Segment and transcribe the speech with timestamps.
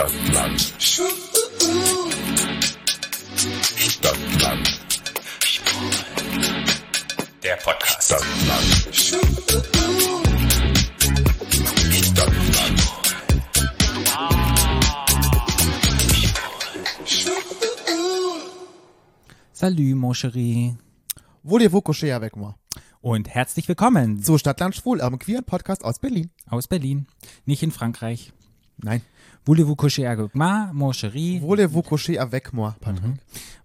[0.00, 0.60] Stadtland.
[3.76, 4.80] Stadtland.
[7.42, 8.04] Der Podcast.
[8.04, 8.64] Stadtland.
[11.92, 12.80] Stadtland.
[19.52, 20.76] Salut, mon chéri.
[21.44, 22.54] Voulez-vous coucher avec moi?
[23.02, 26.30] Und herzlich willkommen Zu Stadtland Schwul, eurem queeren Podcast aus Berlin.
[26.48, 27.06] aus Berlin.
[27.44, 28.32] Nicht in Frankreich.
[28.78, 29.02] Nein.
[29.46, 31.40] Voulez-vous coucher avec moi, mon chéri?
[31.40, 33.16] Voulez-vous coucher avec moi, Patrick?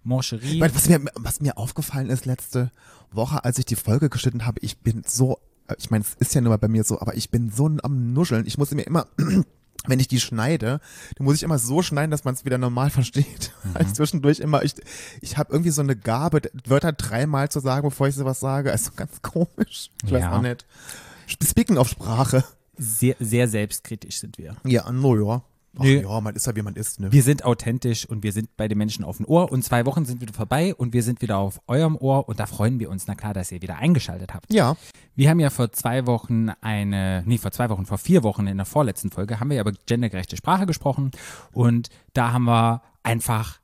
[0.04, 0.54] Mon chéri.
[0.54, 2.70] Ich meine, was, mir, was mir aufgefallen ist letzte
[3.12, 6.34] Woche, als ich die Folge geschnitten habe, ich bin so, äh, ich meine, es ist
[6.34, 8.46] ja nur mal bei mir so, aber ich bin so am Nuscheln.
[8.46, 9.06] Ich muss mir immer,
[9.86, 10.80] wenn ich die schneide,
[11.16, 13.52] dann muss ich immer so schneiden, dass man es wieder normal versteht.
[13.74, 14.74] Also zwischendurch immer, ich,
[15.20, 18.72] ich habe irgendwie so eine Gabe, Wörter dreimal zu sagen, bevor ich sowas sage.
[18.72, 19.90] Also ganz komisch.
[20.04, 20.36] Ich weiß Ja.
[20.38, 20.64] auch nicht.
[21.42, 22.44] Speaking auf Sprache.
[22.78, 24.56] Sehr, sehr selbstkritisch sind wir.
[24.64, 25.42] Ja, no, ja.
[25.78, 27.12] Ach ja, man ist ja, wie man ist, ne?
[27.12, 29.50] Wir sind authentisch und wir sind bei den Menschen auf dem Ohr.
[29.52, 32.28] Und zwei Wochen sind wieder vorbei und wir sind wieder auf eurem Ohr.
[32.28, 34.52] Und da freuen wir uns, na klar, dass ihr wieder eingeschaltet habt.
[34.52, 34.76] Ja.
[35.14, 38.56] Wir haben ja vor zwei Wochen eine, nee, vor zwei Wochen, vor vier Wochen in
[38.56, 41.10] der vorletzten Folge haben wir ja über gendergerechte Sprache gesprochen
[41.52, 43.60] und da haben wir einfach,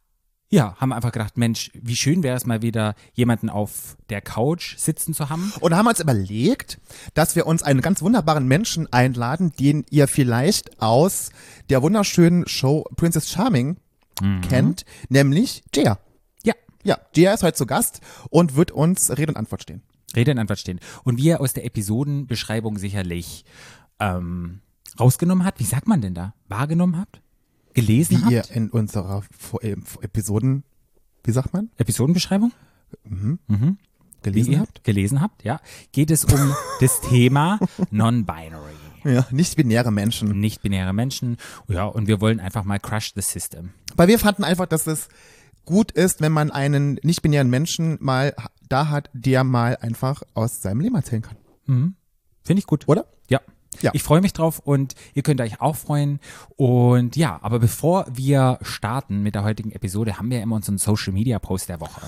[0.52, 4.20] ja, haben wir einfach gedacht, Mensch, wie schön wäre es mal wieder, jemanden auf der
[4.20, 5.50] Couch sitzen zu haben.
[5.60, 6.78] Und haben uns überlegt,
[7.14, 11.30] dass wir uns einen ganz wunderbaren Menschen einladen, den ihr vielleicht aus
[11.70, 13.78] der wunderschönen Show Princess Charming
[14.46, 15.98] kennt, nämlich Jia.
[16.44, 19.80] Ja, Ja, Jia ist heute zu Gast und wird uns Rede und Antwort stehen.
[20.14, 20.80] Rede und Antwort stehen.
[21.02, 23.46] Und wie ihr aus der Episodenbeschreibung sicherlich
[23.98, 24.60] ähm,
[25.00, 26.34] rausgenommen habt, wie sagt man denn da?
[26.48, 27.22] Wahrgenommen habt?
[27.74, 28.50] Gelesen Wie habt?
[28.50, 30.64] ihr in unserer Vor äh, Episoden,
[31.24, 32.52] wie sagt man, Episodenbeschreibung?
[34.22, 34.84] gelesen wie ihr habt?
[34.84, 35.60] Gelesen habt, ja.
[35.92, 37.58] Geht es um das Thema
[37.90, 38.72] Non-Binary.
[39.04, 40.38] Ja, nicht-binäre Menschen.
[40.38, 41.36] nicht-binäre Menschen.
[41.68, 43.70] Ja, und wir wollen einfach mal crush the system.
[43.96, 45.08] Weil wir fanden einfach, dass es
[45.64, 48.34] gut ist, wenn man einen nicht-binären Menschen mal
[48.68, 51.36] da hat, der mal einfach aus seinem Leben erzählen kann.
[52.44, 52.86] Finde ich gut.
[52.86, 53.06] Oder?
[53.28, 53.40] Ja.
[53.80, 53.90] Ja.
[53.94, 56.20] Ich freue mich drauf und ihr könnt euch auch freuen.
[56.56, 60.78] Und ja, aber bevor wir starten mit der heutigen Episode, haben wir ja immer unseren
[60.78, 62.02] Social Media Post der Woche.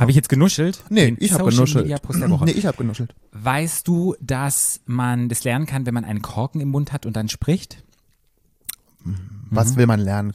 [0.00, 0.82] Habe ich jetzt genuschelt?
[0.88, 1.84] Nee, Den ich habe Social genuschelt.
[1.84, 2.44] Media Post der Woche.
[2.50, 3.14] Nee, ich habe genuschelt.
[3.32, 7.16] Weißt du, dass man das lernen kann, wenn man einen Korken im Mund hat und
[7.16, 7.82] dann spricht?
[9.50, 10.34] Was will man lernen?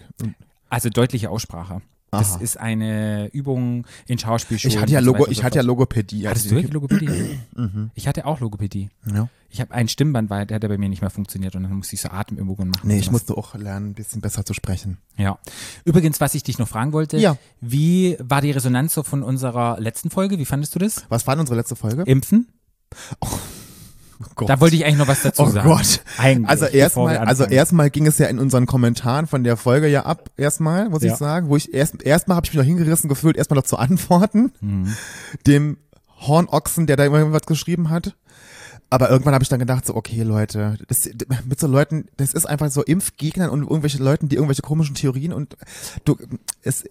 [0.69, 1.81] Also deutliche Aussprache.
[2.11, 2.41] Das Aha.
[2.41, 4.75] ist eine Übung in Schauspielschulen.
[4.77, 5.63] Ich hatte ja so Logo, ich hatte ja.
[5.63, 6.27] Logopädie.
[6.27, 7.39] Hattest Also du ich- wirklich Logopädie?
[7.95, 8.89] Ich hatte auch Logopädie.
[9.13, 9.27] Ja.
[9.49, 11.73] Ich habe ein Stimmband, weil der hat ja bei mir nicht mehr funktioniert und dann
[11.73, 12.88] musste ich so Atemübungen machen.
[12.88, 14.97] Nee, ich musste auch lernen, ein bisschen besser zu sprechen.
[15.17, 15.39] Ja.
[15.85, 17.38] Übrigens, was ich dich noch fragen wollte, Ja.
[17.61, 20.38] wie war die Resonanz so von unserer letzten Folge?
[20.38, 21.05] Wie fandest du das?
[21.09, 22.03] Was war denn unsere letzte Folge?
[22.03, 22.47] Impfen?
[23.21, 23.27] Oh
[24.35, 24.49] Gott.
[24.49, 25.67] Da wollte ich eigentlich noch was dazu Oh sagen.
[25.69, 26.01] Gott.
[26.17, 30.05] Eigentlich, Also erstmal, also erstmal ging es ja in unseren Kommentaren von der Folge ja
[30.05, 31.11] ab, erstmal, muss Ja.
[31.13, 33.77] ich sagen, wo ich erst erstmal habe ich mich noch hingerissen gefühlt, erstmal noch zu
[33.77, 34.51] antworten.
[34.61, 34.93] Mhm.
[35.47, 35.77] Dem
[36.19, 38.15] Hornochsen, der da immer was geschrieben hat.
[38.89, 41.09] Aber irgendwann habe ich dann gedacht, so, okay, Leute, das,
[41.45, 45.33] mit so Leuten, das ist einfach so Impfgegnern und irgendwelche Leuten, die irgendwelche komischen Theorien
[45.33, 45.57] und
[46.05, 46.15] du,
[46.61, 46.85] es,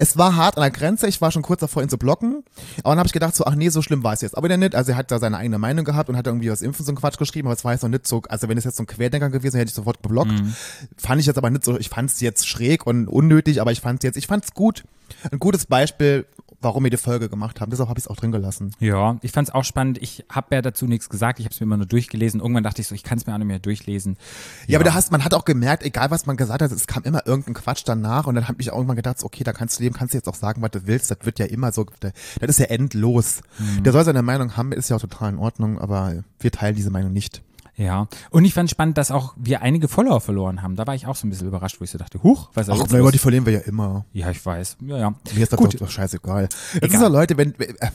[0.00, 2.42] es war hart an der Grenze, ich war schon kurz davor, ihn zu blocken.
[2.78, 4.34] Aber dann habe ich gedacht, so, ach nee, so schlimm war es jetzt.
[4.34, 6.62] Aber der nicht, also er hat da seine eigene Meinung gehabt und hat irgendwie was
[6.62, 8.64] Impfen so ein Quatsch geschrieben, aber es war jetzt noch nicht so, also wenn es
[8.64, 10.32] jetzt so ein Querdenker gewesen wäre, hätte ich sofort geblockt.
[10.96, 13.82] Fand ich jetzt aber nicht so, ich fand es jetzt schräg und unnötig, aber ich
[13.82, 14.84] fand es jetzt, ich fand es gut.
[15.30, 16.24] Ein gutes Beispiel,
[16.60, 17.70] warum wir die Folge gemacht haben.
[17.70, 18.72] Deshalb habe ich es auch drin gelassen.
[18.80, 19.98] Ja, ich fand's auch spannend.
[20.00, 21.38] Ich habe ja dazu nichts gesagt.
[21.38, 22.40] Ich habe es mir immer nur durchgelesen.
[22.40, 24.16] Irgendwann dachte ich so, ich kann es mir auch nicht mehr durchlesen.
[24.66, 27.02] Ja, aber du hast, man hat auch gemerkt, egal was man gesagt hat, es kam
[27.04, 29.82] immer irgendein Quatsch danach und dann habe ich auch irgendwann gedacht, okay, da kannst du
[29.82, 32.12] leben, kannst du jetzt auch sagen, was du willst, das wird ja immer so, das
[32.40, 33.40] ist ja endlos.
[33.84, 36.90] Der soll seine Meinung haben, ist ja auch total in Ordnung, aber wir teilen diese
[36.90, 37.42] Meinung nicht.
[37.76, 38.08] Ja.
[38.30, 40.76] Und ich fand spannend, dass auch wir einige Follower verloren haben.
[40.76, 42.74] Da war ich auch so ein bisschen überrascht, wo ich so dachte, huch, was ist
[42.74, 43.12] Ach, jetzt aber los?
[43.12, 44.04] die verlieren wir ja immer.
[44.12, 44.76] Ja, ich weiß.
[44.86, 45.14] Ja, ja.
[45.34, 45.74] Mir ist das Gut.
[45.74, 46.48] doch, doch scheißegal.
[46.80, 47.90] Es ist ja Leute, wenn, äh,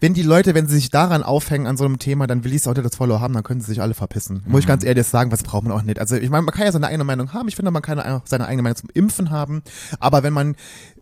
[0.00, 2.58] wenn die Leute, wenn sie sich daran aufhängen an so einem Thema, dann will ich
[2.58, 4.42] es auch nicht das Follower haben, dann können sie sich alle verpissen.
[4.46, 6.00] Muss ich ganz ehrlich sagen, was braucht man auch nicht.
[6.00, 7.48] Also ich meine, man kann ja seine eigene Meinung haben.
[7.48, 9.62] Ich finde, man kann auch seine eigene Meinung zum Impfen haben.
[9.98, 10.56] Aber wenn man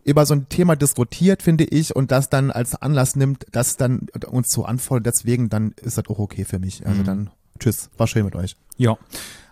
[0.05, 4.07] über so ein Thema diskutiert, finde ich, und das dann als Anlass nimmt, das dann
[4.31, 6.87] uns zu antworten, deswegen, dann ist das auch okay für mich.
[6.87, 8.57] Also dann, tschüss, war schön mit euch.
[8.77, 8.97] Ja.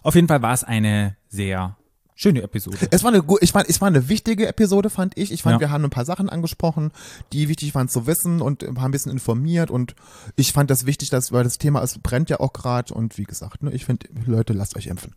[0.02, 1.76] Auf jeden Fall war es eine sehr
[2.14, 2.78] schöne Episode.
[2.90, 5.32] Es war eine gut, ich fand, es war eine wichtige Episode, fand ich.
[5.32, 5.60] Ich fand, Ja.
[5.60, 6.92] wir haben ein paar Sachen angesprochen,
[7.32, 9.94] die wichtig waren zu wissen und haben ein bisschen informiert und
[10.36, 13.24] ich fand das wichtig, dass, weil das Thema es brennt ja auch gerade und wie
[13.24, 15.14] gesagt, ne, ich finde, Leute, lasst euch impfen.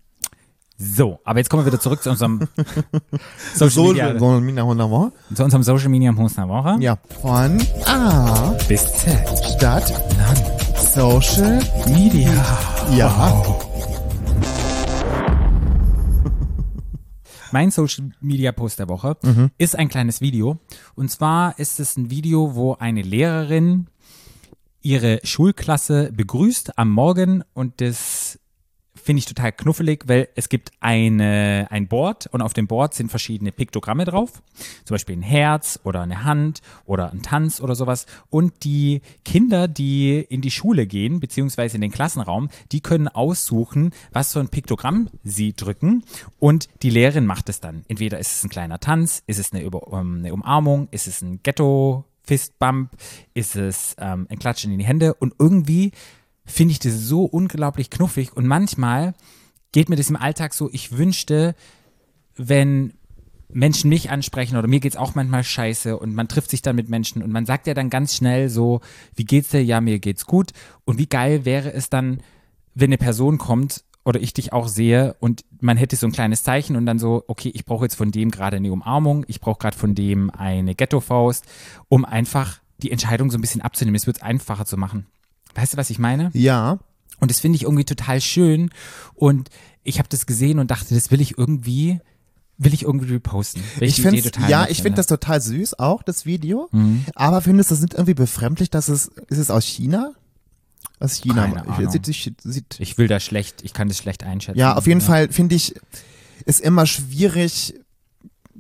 [0.82, 2.48] So, aber jetzt kommen wir wieder zurück zu unserem
[3.54, 5.12] Social Media, so Mina wunderbar.
[5.36, 6.78] zu unserem Social Media Woche.
[6.82, 9.20] Ja, von A Bis Z.
[9.58, 9.92] Stadt
[10.94, 12.32] Social Media.
[12.96, 13.44] Ja.
[17.52, 19.52] Mein Social Media Post der Woche Mhm.
[19.58, 20.60] ist ein kleines Video.
[20.96, 23.88] Und zwar ist es ein Video, wo eine Lehrerin
[24.82, 28.40] ihre Schulklasse begrüßt am Morgen und das
[29.10, 33.10] finde ich total knuffelig, weil es gibt eine, ein Board und auf dem Board sind
[33.10, 34.44] verschiedene Piktogramme drauf.
[34.86, 38.06] Zum Beispiel ein Herz oder eine Hand oder ein Tanz oder sowas.
[38.30, 43.96] Und die Kinder, die in die Schule gehen, beziehungsweise in den Klassenraum, die können aussuchen,
[44.12, 46.04] was für ein Piktogramm sie drücken.
[46.38, 47.86] Und die Lehrerin macht es dann.
[47.88, 51.24] Entweder ist es ein kleiner Tanz, ist es eine, Über ähm, eine Umarmung, ist es
[51.24, 52.92] ein Ghetto Fistbump,
[53.34, 55.94] ist es ähm, ein Klatschen in die Hände und irgendwie
[56.50, 59.14] finde ich das so unglaublich knuffig und manchmal
[59.72, 61.56] geht mir das im Alltag so, ich wünschte,
[62.36, 62.94] wenn
[63.52, 66.90] Menschen mich ansprechen oder mir geht's auch manchmal scheiße und man trifft sich dann mit
[66.90, 68.82] Menschen und man sagt ja dann ganz schnell so,
[69.16, 69.64] wie geht's dir?
[69.64, 70.52] Ja, mir geht's gut.
[70.86, 72.22] Und wie geil wäre es dann,
[72.76, 76.44] wenn eine Person kommt oder ich dich auch sehe und man hätte so ein kleines
[76.44, 79.60] Zeichen und dann so, okay, ich brauche jetzt von dem gerade eine Umarmung, ich brauche
[79.60, 81.46] gerade von dem eine Ghetto-Faust,
[81.90, 83.96] um einfach die Entscheidung so ein bisschen abzunehmen.
[83.96, 85.08] Es wird einfacher zu machen.
[85.56, 86.30] Weißt du, was ich meine?
[86.34, 86.80] Ja,
[87.20, 88.70] Und das finde ich irgendwie total schön.
[89.16, 89.50] Und
[89.84, 92.00] ich habe das gesehen und dachte, das will ich irgendwie,
[92.58, 93.62] will ich irgendwie reposten.
[93.80, 96.70] Ich die finde ja, ich finde das total süß, auch das Video.
[96.72, 97.06] Mhm.
[97.16, 100.12] Aber findest du das nicht irgendwie befremdlich, dass es, ist es aus China?
[101.00, 101.48] Aus China.
[101.48, 101.92] Keine Ich- Ahnung.
[101.92, 104.60] Sieht, sieht, sieht, Ich will da schlecht, ich kann das schlecht einschätzen.
[104.60, 105.76] ja, auf jeden Fall finde ich,
[106.46, 107.74] ist immer schwierig,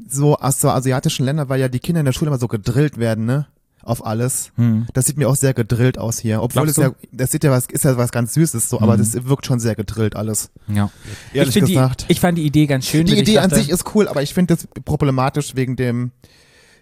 [0.09, 2.97] so aus so asiatischen Ländern, weil ja die Kinder in der Schule immer so gedrillt
[2.97, 3.47] werden, ne?
[3.81, 4.51] Auf alles.
[4.93, 6.41] Das sieht mir auch sehr gedrillt aus hier.
[6.41, 8.97] Obwohl Glaubst es ja, das sieht ja was, ist ja was ganz Süßes so, aber
[8.97, 10.51] das wirkt schon sehr gedrillt alles.
[10.67, 10.91] Ja.
[11.33, 12.05] Ehrlich ich gesagt.
[12.07, 13.05] Die, ich fand die Idee ganz schön.
[13.05, 16.11] Die Idee an sich ist cool, aber ich finde das problematisch wegen dem,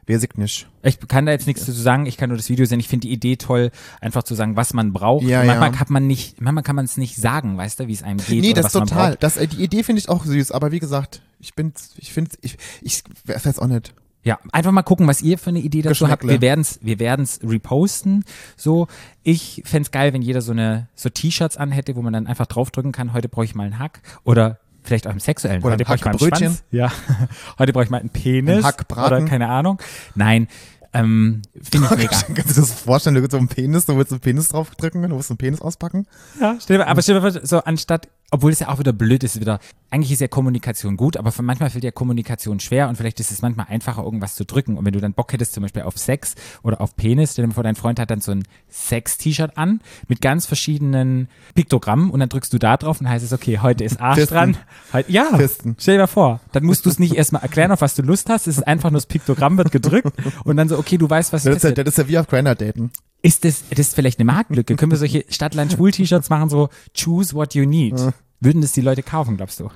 [0.08, 0.68] wer sieht nicht.
[0.82, 2.80] Ich kann da jetzt nichts dazu sagen, ich kann nur das Video sehen.
[2.80, 3.72] Ich finde die Idee toll,
[4.02, 5.26] einfach zu sagen, was man braucht.
[5.26, 5.78] Ja, Und manchmal ja.
[5.78, 8.42] kann man nicht, manchmal kann man es nicht sagen, weißt du, wie es einem geht
[8.42, 9.18] Nee, oder das total.
[9.20, 12.32] Das, äh, die Idee finde ich auch süß, aber wie gesagt, ich bin, ich finde,
[12.42, 13.94] ich, ich weiß auch nicht.
[14.28, 16.28] Ja, einfach mal gucken, was ihr für eine Idee dazu habt.
[16.28, 18.26] Wir werden's, wir werden's reposten.
[18.58, 18.88] So,
[19.24, 22.92] ich fänd's geil, wenn jeder so eine so T-Shirts anhätte, wo man dann einfach draufdrücken
[22.92, 23.14] kann.
[23.14, 25.64] Heute brauche ich mal einen Hack oder vielleicht auch im sexuellen.
[25.64, 26.48] Oder Heute brauche ich mal einen Hackbrötchen.
[26.56, 26.64] Schwanz.
[26.72, 26.92] Ja,
[27.60, 29.18] heute brauche ich mal einen Penis Ein Hackbraten.
[29.18, 29.80] oder keine Ahnung.
[30.16, 30.50] Nein,
[30.94, 32.10] ähm, finde ich mega.
[32.10, 35.04] Kannst du dir das vorstellen, du willst so einen Penis, du willst einen Penis draufdrücken,
[35.04, 36.06] du willst einen Penis auspacken?
[36.42, 39.24] Ja, stell dir, mal- aber stell dir so anstatt, obwohl es ja auch wieder blöd
[39.24, 39.60] ist, wieder,
[39.90, 43.42] eigentlich ist ja Kommunikation gut, aber manchmal fällt ja Kommunikation schwer und vielleicht ist es
[43.42, 44.78] manchmal einfacher, irgendwas zu drücken.
[44.78, 47.54] Und wenn du dann Bock hättest, zum Beispiel auf Sex oder auf Penis, stell dir
[47.54, 49.80] vor, dein Freund hat dann so ein Sex-T-Shirt an
[50.10, 53.86] mit ganz verschiedenen Piktogrammen und dann drückst du da drauf und heißt es, okay, heute
[53.86, 54.34] ist Arsch Fisten.
[54.34, 54.58] dran.
[54.92, 55.78] Halt, ja, Fisten.
[55.80, 56.42] stell dir mal vor.
[56.52, 58.48] Dann musst du es nicht erstmal erklären, auf was du Lust hast.
[58.48, 60.12] Es ist einfach nur das Piktogramm wird gedrückt
[60.44, 62.28] und dann so, okay, du weißt, was Das ist, ja, das ist ja wie auf
[62.28, 62.92] Grindr daten.
[63.28, 64.78] Ist das, das ist vielleicht eine Marktlücke?
[64.78, 67.94] Können wir solche Stadtland-Schwul-T-Shirts machen, so choose what you need?
[68.40, 69.70] Würden das die Leute kaufen, glaubst du?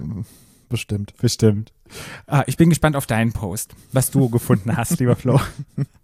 [0.69, 1.13] Bestimmt.
[1.17, 1.73] Bestimmt.
[2.27, 5.41] Ah, ich bin gespannt auf deinen Post, was du gefunden hast, lieber Flo.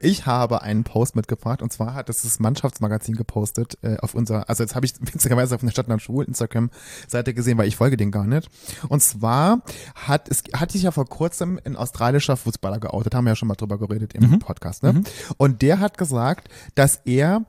[0.00, 4.48] Ich habe einen Post mitgebracht und zwar hat das das Mannschaftsmagazin gepostet äh, auf unser,
[4.48, 8.10] also jetzt habe ich witzigerweise auf der Stadtland Schwul Instagram-Seite gesehen, weil ich folge den
[8.10, 8.48] gar nicht.
[8.88, 9.62] Und zwar
[9.94, 13.48] hat es hat sich ja vor kurzem ein australischer Fußballer geoutet, haben wir ja schon
[13.48, 14.90] mal drüber geredet im Podcast, ne?
[15.36, 17.44] Und der hat gesagt, dass er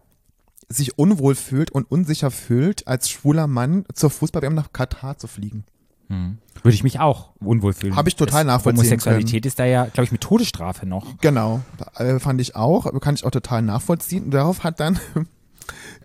[0.70, 5.66] sich unwohl fühlt und unsicher fühlt, als schwuler Mann zur Fußball-WM nach Katar zu fliegen.
[6.10, 7.96] Würde ich mich auch unwohl fühlen.
[7.96, 11.18] Hab ich total Das- nachvollziehen Homosexualität ist da ja, glaube ich, mit Todesstrafe noch.
[11.22, 11.62] Genau,
[11.96, 14.26] äh, fand ich auch, kann ich auch total nachvollziehen.
[14.26, 15.00] Und darauf hat dann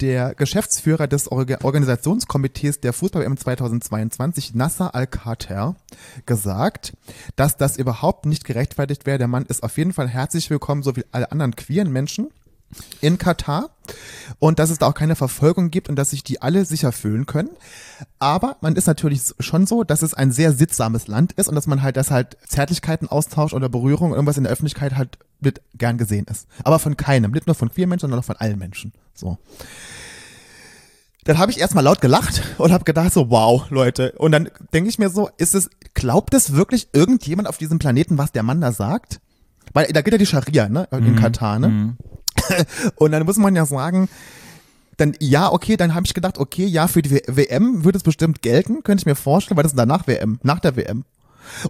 [0.01, 5.77] der Geschäftsführer des Orga Organisationskomitees der Fußball-WM 2022, Nasser Al-Khater,
[6.27, 6.95] gesagt,
[7.37, 9.19] dass das überhaupt nicht gerechtfertigt wäre.
[9.19, 12.29] Der Mann ist auf jeden Fall herzlich willkommen, so wie alle anderen queeren Menschen
[13.01, 13.71] in Katar
[14.39, 17.27] und dass es da auch keine Verfolgung gibt und dass sich die alle sicher fühlen
[17.27, 17.51] können.
[18.19, 21.67] Aber man ist natürlich schon so, dass es ein sehr sittsames Land ist und dass
[21.67, 25.99] man halt, dass halt Zärtlichkeiten austauscht oder Berührung, irgendwas in der Öffentlichkeit halt mit gern
[25.99, 26.47] gesehen ist.
[26.65, 28.93] Aber von keinem, nicht nur von queer Menschen, sondern auch von allen Menschen.
[29.15, 29.39] So.
[31.25, 34.13] Dann habe ich erstmal laut gelacht und habe gedacht so, wow, Leute.
[34.19, 38.19] Und dann denke ich mir so, ist es, glaubt es wirklich irgendjemand auf diesem Planeten,
[38.19, 39.21] was der Mann da sagt?
[39.73, 41.97] Weil da geht ja die Scharia, ne, in Katar, ne?
[42.97, 44.09] Und dann muss man ja sagen,
[44.97, 48.05] dann ja, okay, dann habe ich gedacht, okay, ja, für die W- WM würde es
[48.05, 51.05] bestimmt gelten, könnte ich mir vorstellen, weil das ist danach WM, nach der WM.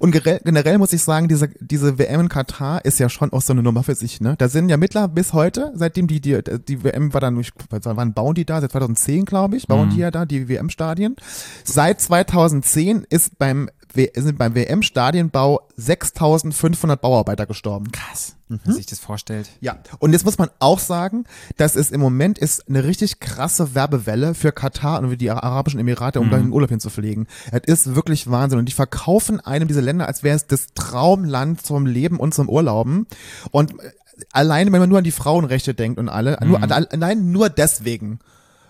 [0.00, 3.54] Und generell muss ich sagen, diese, diese WM in Katar ist ja schon auch so
[3.54, 4.34] eine Nummer für sich, ne?
[4.36, 6.38] Da sind ja mittler bis heute, seitdem die, die,
[6.68, 8.60] die WM war dann, ich, wann bauen die da?
[8.60, 11.16] Seit 2010, glaube ich, bauen die ja da, die WM-Stadien.
[11.64, 17.90] Seit 2010 ist beim sind beim WM-Stadienbau 6500 Bauarbeiter gestorben.
[17.92, 18.60] Krass, Mhm.
[18.64, 19.48] wenn sich das vorstellt.
[19.60, 21.24] Ja, und jetzt muss man auch sagen,
[21.56, 25.80] dass es im Moment ist eine richtig krasse Werbewelle für Katar und für die Arabischen
[25.80, 27.26] Emirate, um da in den Urlaub hinzufliegen.
[27.50, 28.58] Es ist wirklich Wahnsinn.
[28.58, 32.48] Und die verkaufen einem diese Länder, als wäre es das Traumland zum Leben und zum
[32.48, 33.06] Urlauben.
[33.50, 33.90] Und äh,
[34.32, 38.18] alleine, wenn man nur an die Frauenrechte denkt und alle, nur, allein nur deswegen,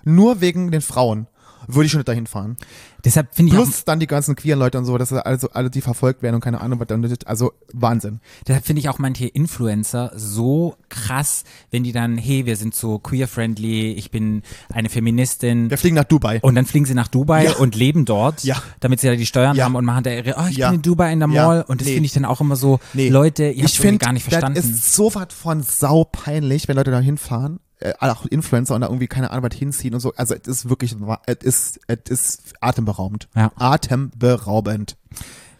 [0.04, 1.26] nur wegen den Frauen,
[1.66, 2.56] würde ich schon nicht dahin fahren.
[3.04, 5.80] Deshalb finde ich Plus dann die ganzen queeren Leute und so, dass also alle, die
[5.80, 8.20] verfolgt werden und keine Ahnung, was dann, also Wahnsinn.
[8.46, 11.42] deshalb finde ich auch manche Influencer so krass,
[11.72, 14.42] wenn die dann, hey, wir sind so queer-friendly, ich bin
[14.72, 15.68] eine Feministin.
[15.70, 16.38] Wir fliegen nach Dubai.
[16.42, 17.56] Und dann fliegen sie nach Dubai Ja.
[17.56, 18.62] und leben dort, Ja.
[18.80, 19.64] damit sie da die Steuern Ja.
[19.64, 21.28] haben und machen da ihre, oh, ich bin in Dubai in der.
[21.28, 21.64] Mall.
[21.66, 21.94] Und das Nee.
[21.94, 23.08] finde ich dann auch immer so, Nee.
[23.08, 24.54] Leute, ihr habt finde, gar nicht verstanden.
[24.56, 28.82] Das ist so was von sau peinlich, wenn Leute da hinfahren, äh, auch Influencer und
[28.82, 30.12] da irgendwie keine Ahnung was hinziehen und so.
[30.14, 30.94] Also es ist wirklich,
[31.26, 33.28] es ist, es ist atemberaubend.
[33.34, 33.52] Ja.
[33.56, 34.96] Atemberaubend.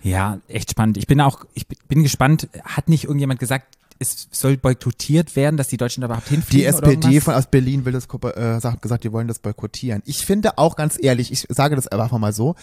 [0.02, 0.96] Ja, echt spannend.
[0.96, 3.66] Ich bin auch, ich bin gespannt, hat nicht irgendjemand gesagt,
[4.02, 7.46] es soll boykottiert werden, dass die Deutschen da überhaupt Die hinfliegen oder SPD von aus
[7.46, 8.06] Berlin will das
[8.36, 10.02] äh, sagt gesagt, die wollen das boykottieren.
[10.04, 12.54] Ich finde auch ganz ehrlich, ich sage das einfach mal so,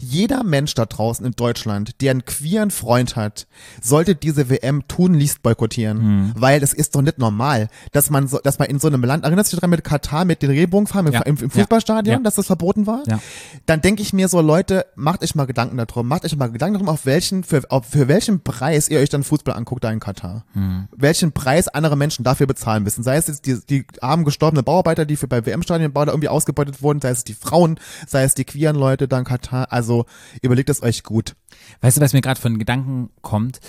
[0.00, 3.46] jeder Mensch da draußen in Deutschland, der einen queeren Freund hat,
[3.80, 6.32] sollte diese WM tunlichst boykottieren, Hm.
[6.36, 9.24] weil das ist doch nicht normal, dass man so, dass man in so einem Land,
[9.24, 11.20] erinnerst du dich daran mit Katar mit den Regenbogenfarben Ja.
[11.22, 11.50] im, im.
[11.50, 12.22] Fußballstadion, Ja.
[12.22, 13.02] dass das verboten war?
[13.06, 13.20] Ja.
[13.66, 16.74] Dann denke ich mir so, Leute, macht euch mal Gedanken darum, macht euch mal Gedanken
[16.74, 20.00] darum, auf welchen, für, auf, für welchen Preis ihr euch dann Fußball anguckt da in
[20.00, 20.44] Katar.
[20.52, 20.85] Hm.
[20.94, 23.02] Welchen Preis andere Menschen dafür bezahlen müssen.
[23.02, 26.82] Sei es jetzt die, die armen gestorbenen Bauarbeiter, die für bei WM-Stadionbau da irgendwie ausgebeutet
[26.82, 29.72] wurden, sei es die Frauen, sei es die queeren Leute da in Katar.
[29.72, 30.06] Also
[30.42, 31.34] überlegt es euch gut.
[31.80, 33.60] Weißt du, was mir gerade von Gedanken kommt?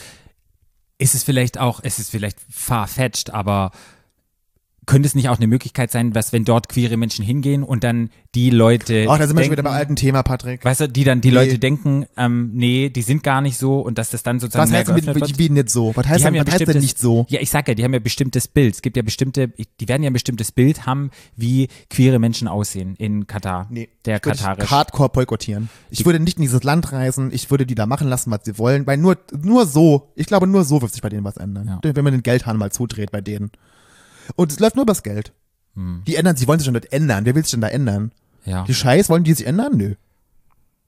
[0.98, 3.72] Ist es vielleicht auch, es ist vielleicht far-fetched, aber
[4.88, 8.10] könnte es nicht auch eine Möglichkeit sein, dass wenn dort queere Menschen hingehen und dann
[8.34, 10.66] die Leute Ach, da sind wir schon wieder beim alten Thema, Patrick.
[10.66, 11.34] Weißt du, die dann die Nee.
[11.36, 14.78] Leute denken, ähm, nee, die sind gar nicht so und dass das dann sozusagen Was
[14.78, 15.38] heißt denn wird.
[15.38, 15.92] wie nicht so?
[15.96, 17.26] Was heißt denn, ja was heißt denn nicht so?
[17.30, 18.76] Ja, ich sag ja, die haben ja bestimmtes Bild.
[18.76, 22.96] Es gibt ja bestimmte, die werden ja ein bestimmtes Bild haben, wie queere Menschen aussehen
[22.98, 23.68] in Katar.
[23.70, 24.72] Nee, der ich würde katarisch.
[24.72, 25.70] hardcore boykottieren.
[25.90, 28.58] Ich würde nicht in dieses Land reisen, ich würde die da machen lassen, was sie
[28.58, 31.80] wollen, weil nur, nur so, ich glaube, nur so wird sich bei denen was ändern.
[31.84, 31.94] Ja.
[31.94, 33.52] Wenn man den Geldhahn mal zudreht bei denen.
[34.36, 35.32] Und es läuft nur übers Geld.
[35.76, 36.04] Hm.
[36.08, 37.26] Die ändern, sie wollen sich schon nicht ändern.
[37.26, 38.12] Wer will sich denn da ändern?
[38.46, 39.76] ja, Die Scheiß, wollen die sich ändern?
[39.78, 39.94] Nö.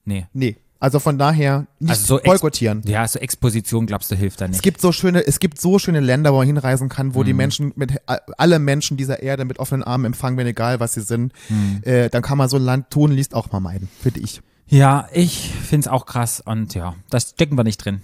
[0.06, 0.26] nee.
[0.34, 0.58] Nee.
[0.82, 2.84] Also von daher nicht Also so ex- boykottieren.
[2.86, 4.62] Ja, so Exposition, glaubst du, hilft da Es nicht.
[4.64, 7.16] gibt so schöne, es gibt so schöne Länder, wo man hinreisen kann, Hm.
[7.16, 10.94] wo die Menschen mit alle Menschen dieser Erde mit offenen Armen empfangen werden, egal was
[10.94, 11.34] sie sind.
[11.50, 11.82] Hm.
[11.84, 14.42] Äh, dann kann man so ein Land tun, liest auch mal meiden, finde ich.
[14.68, 18.00] Ja, ich find's auch krass und ja, das stecken wir nicht drin.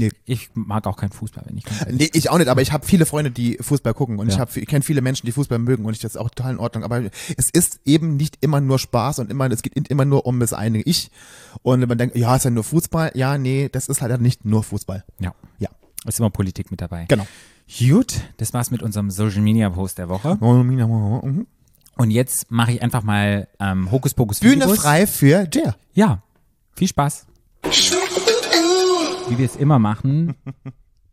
[0.00, 0.10] Nee.
[0.24, 3.06] Ich mag auch keinen Fußball, wenn ich Nee, ich auch nicht, aber ich habe viele
[3.06, 4.40] Freunde, die Fußball gucken und ich Ja.
[4.40, 6.58] habe ich kenne viele Menschen, die Fußball mögen und ich das ist auch total in
[6.58, 7.02] Ordnung, aber
[7.36, 10.52] es ist eben nicht immer nur Spaß und immer es geht immer nur um das
[10.52, 11.10] eine ich
[11.62, 14.44] und wenn man denkt, ja, ist ja nur Fußball, ja, nee, das ist halt nicht
[14.44, 15.04] nur Fußball.
[15.18, 15.68] Ja, Ja.
[16.06, 17.04] ist immer Politik mit dabei.
[17.08, 17.26] Genau.
[17.78, 20.36] Gut, das war's mit unserem Social Media Post der Woche.
[20.40, 21.46] Mhm.
[21.96, 25.76] Und jetzt mache ich einfach mal ähm, Hokuspokus Bühne frei für Jer.
[25.92, 26.22] Ja,
[26.74, 27.26] viel Spaß.
[29.30, 30.34] Wie wir es immer machen,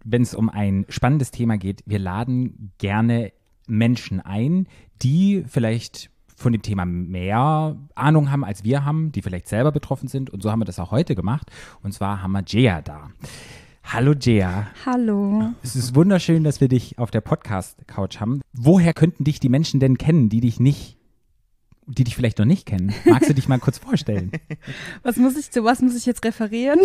[0.03, 3.31] wenn es um ein spannendes Thema geht, wir laden gerne
[3.67, 4.65] Menschen ein,
[5.03, 10.07] die vielleicht von dem Thema mehr Ahnung haben, als wir haben, die vielleicht selber betroffen
[10.07, 10.31] sind.
[10.31, 11.51] Und so haben wir das auch heute gemacht.
[11.83, 13.11] Und zwar haben wir Jea da.
[13.83, 14.65] Hallo Jea.
[14.83, 15.53] Hallo.
[15.61, 18.41] Es ist wunderschön, dass wir dich auf der Podcast-Couch haben.
[18.51, 20.96] Woher könnten dich die Menschen denn kennen, die dich nicht,
[21.87, 22.93] die dich vielleicht noch nicht kennen?
[23.05, 24.31] Magst du dich mal kurz vorstellen?
[25.03, 26.79] Was muss ich, zu was muss ich jetzt referieren?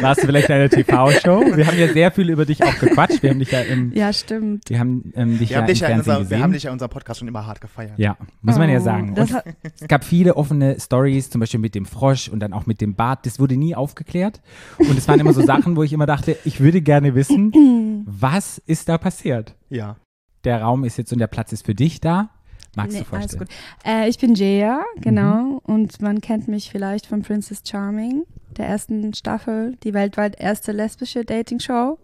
[0.00, 1.56] Warst du vielleicht in einer TV-Show?
[1.56, 3.22] Wir haben ja sehr viel über dich auch gequatscht.
[3.22, 4.64] Wir haben dich ja im, Ja, stimmt.
[4.68, 6.38] wir haben ähm, dich Wir ja haben, im dich ja in Fernsehen unser, gesehen.
[6.38, 7.98] wir haben dich ja in unserem Podcast schon immer hart gefeiert.
[7.98, 9.14] ja, muss man ja Oh, sagen.
[9.14, 9.44] das Und hat-
[9.80, 12.94] es gab viele offene Stories, zum Beispiel mit dem Frosch und dann auch mit dem
[12.94, 13.26] Bart.
[13.26, 14.40] Das wurde nie aufgeklärt.
[14.78, 18.58] Und es waren immer so Sachen, wo ich immer dachte, ich würde gerne wissen, was
[18.66, 19.54] ist da passiert?
[19.70, 19.96] Ja.
[20.44, 22.30] Der Raum ist jetzt und der Platz ist für dich da.
[22.76, 23.48] Magst Nee, du vorstellen?
[23.84, 25.00] Äh, ich bin Jaya, Mhm.
[25.00, 25.60] genau.
[25.64, 28.24] Und man kennt mich vielleicht von Princess Charming,
[28.56, 31.98] der ersten Staffel, die weltweit erste lesbische Dating-Show.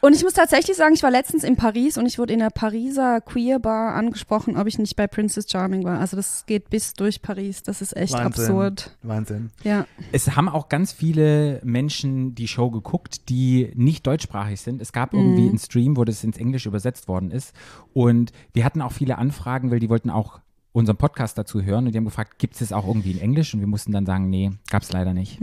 [0.00, 2.50] Und ich muss tatsächlich sagen, ich war letztens in Paris und ich wurde in der
[2.50, 5.98] Pariser Queer Bar angesprochen, ob ich nicht bei Princess Charming war.
[5.98, 7.64] Also das geht bis durch Paris.
[7.64, 8.44] Das ist echt Wahnsinn.
[8.44, 8.96] absurd.
[9.02, 9.50] Wahnsinn.
[9.64, 9.86] Ja.
[10.12, 14.80] Es haben auch ganz viele Menschen die Show geguckt, die nicht deutschsprachig sind.
[14.80, 15.48] Es gab irgendwie Mhm.
[15.48, 17.52] einen Stream, wo das ins Englische übersetzt worden ist.
[17.92, 20.38] Und wir hatten auch viele Anfragen, weil die wollten auch
[20.70, 23.52] unseren Podcast dazu hören und die haben gefragt, gibt es das auch irgendwie in Englisch?
[23.52, 25.40] Und wir mussten dann sagen, nee, gab es leider nicht.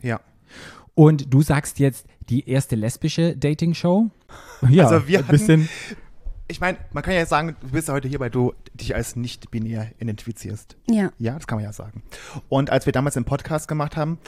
[0.00, 0.20] Ja.
[0.94, 4.10] Und du sagst jetzt die erste lesbische Dating-Show?
[4.68, 5.68] Ja, Also wir ein bisschen.
[6.48, 9.16] ich meine, man kann ja sagen, du bist ja heute hier, weil du dich als
[9.16, 10.76] nicht binär identifizierst.
[10.88, 11.10] Ja.
[11.18, 12.02] Ja, das kann man ja sagen.
[12.48, 14.18] Und als wir damals den Podcast gemacht haben,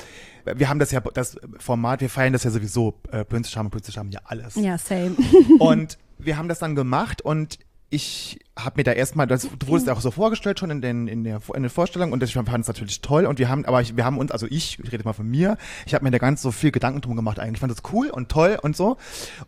[0.45, 4.13] wir haben das ja, das Format, wir feiern das ja sowieso, äh, Charming, Prince Charming,
[4.13, 4.55] ja alles.
[4.57, 5.17] Ja, same.
[5.59, 7.59] Und wir haben das dann gemacht und
[7.93, 11.25] ich habe mir da erstmal, das wurdest ja auch so vorgestellt schon in den, in
[11.25, 13.97] der, in den Vorstellungen und ich fand es natürlich toll und wir haben, aber ich,
[13.97, 16.41] wir haben uns, also ich, ich rede mal von mir, ich habe mir da ganz
[16.41, 17.55] so viel Gedanken drum gemacht eigentlich.
[17.55, 18.97] Ich fand das cool und toll und so.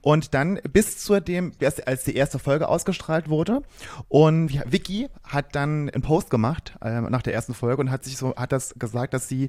[0.02, 1.52] Und dann bis zu dem,
[1.86, 3.62] als die erste Folge ausgestrahlt wurde
[4.08, 8.18] und Vicky hat dann einen Post gemacht äh, nach der ersten Folge und hat sich
[8.18, 9.48] so, hat das gesagt, dass sie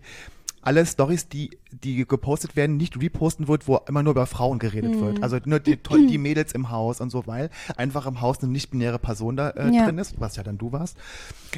[0.65, 4.99] alle Stories, die, die gepostet werden, nicht reposten wird, wo immer nur über Frauen geredet
[4.99, 5.21] wird.
[5.21, 5.77] Also nur die,
[6.09, 9.71] die Mädels im Haus und so, weil einfach im Haus eine nicht-binäre Person da äh,
[9.73, 9.85] Ja.
[9.85, 10.97] drin ist, was ja dann du warst.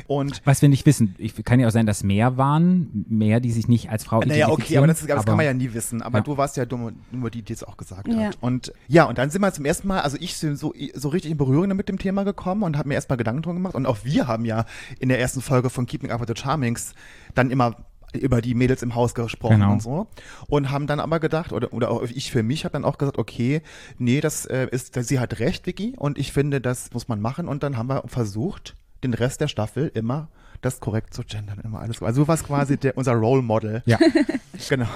[0.08, 3.52] Und Was wir nicht wissen, ich, kann ja auch sein, dass mehr waren, mehr, die
[3.52, 6.02] sich nicht als Frau naja, okay, aber das, das aber kann man ja nie wissen.
[6.02, 6.24] Aber Ja.
[6.24, 8.18] du warst ja dumm, nur die, die es auch gesagt Ja.
[8.18, 8.38] hat.
[8.42, 11.32] Und ja, und dann sind wir zum ersten Mal, also ich bin so, so richtig
[11.32, 13.74] in Berührung mit dem Thema gekommen und habe mir erstmal Gedanken drum gemacht.
[13.76, 14.66] Und auch wir haben ja
[15.00, 16.94] in der ersten Folge von Keeping Up with the Charmings
[17.34, 17.76] dann immer
[18.14, 19.74] über die Mädels im Haus gesprochen Genau.
[19.74, 20.08] und so.
[20.48, 23.18] Und haben dann aber gedacht, oder, oder auch ich für mich habe dann auch gesagt,
[23.18, 23.62] okay,
[23.98, 27.48] nee, das äh, ist, sie hat recht, Vicky, und ich finde, das muss man machen.
[27.48, 30.30] Und dann haben wir versucht, den Rest der Staffel immer
[30.62, 32.02] das korrekt zu gendern, immer alles.
[32.02, 33.84] Also du warst quasi der, unser Role Model.
[33.86, 34.00] Ja.
[34.70, 34.88] Genau.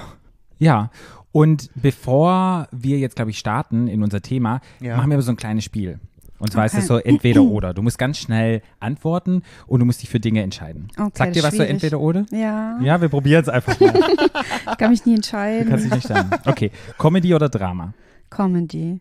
[0.58, 0.90] Ja,
[1.30, 4.96] und bevor wir jetzt, glaube ich, starten in unser Thema, Ja.
[4.96, 6.00] machen wir aber so ein kleines Spiel.
[6.42, 6.82] Und zwar ist Okay.
[6.82, 7.72] es so entweder oder.
[7.72, 10.88] Du musst ganz schnell antworten und du musst dich für Dinge entscheiden.
[10.98, 12.26] Okay, Sagt dir was so ist entweder oder?
[12.32, 13.94] Ja, Ja, wir probieren es einfach mal.
[14.70, 15.68] ich kann mich nie Du entscheiden.
[15.70, 16.30] kannst dich nicht sagen.
[16.44, 17.94] Okay, Comedy oder Drama?
[18.28, 19.00] Comedy.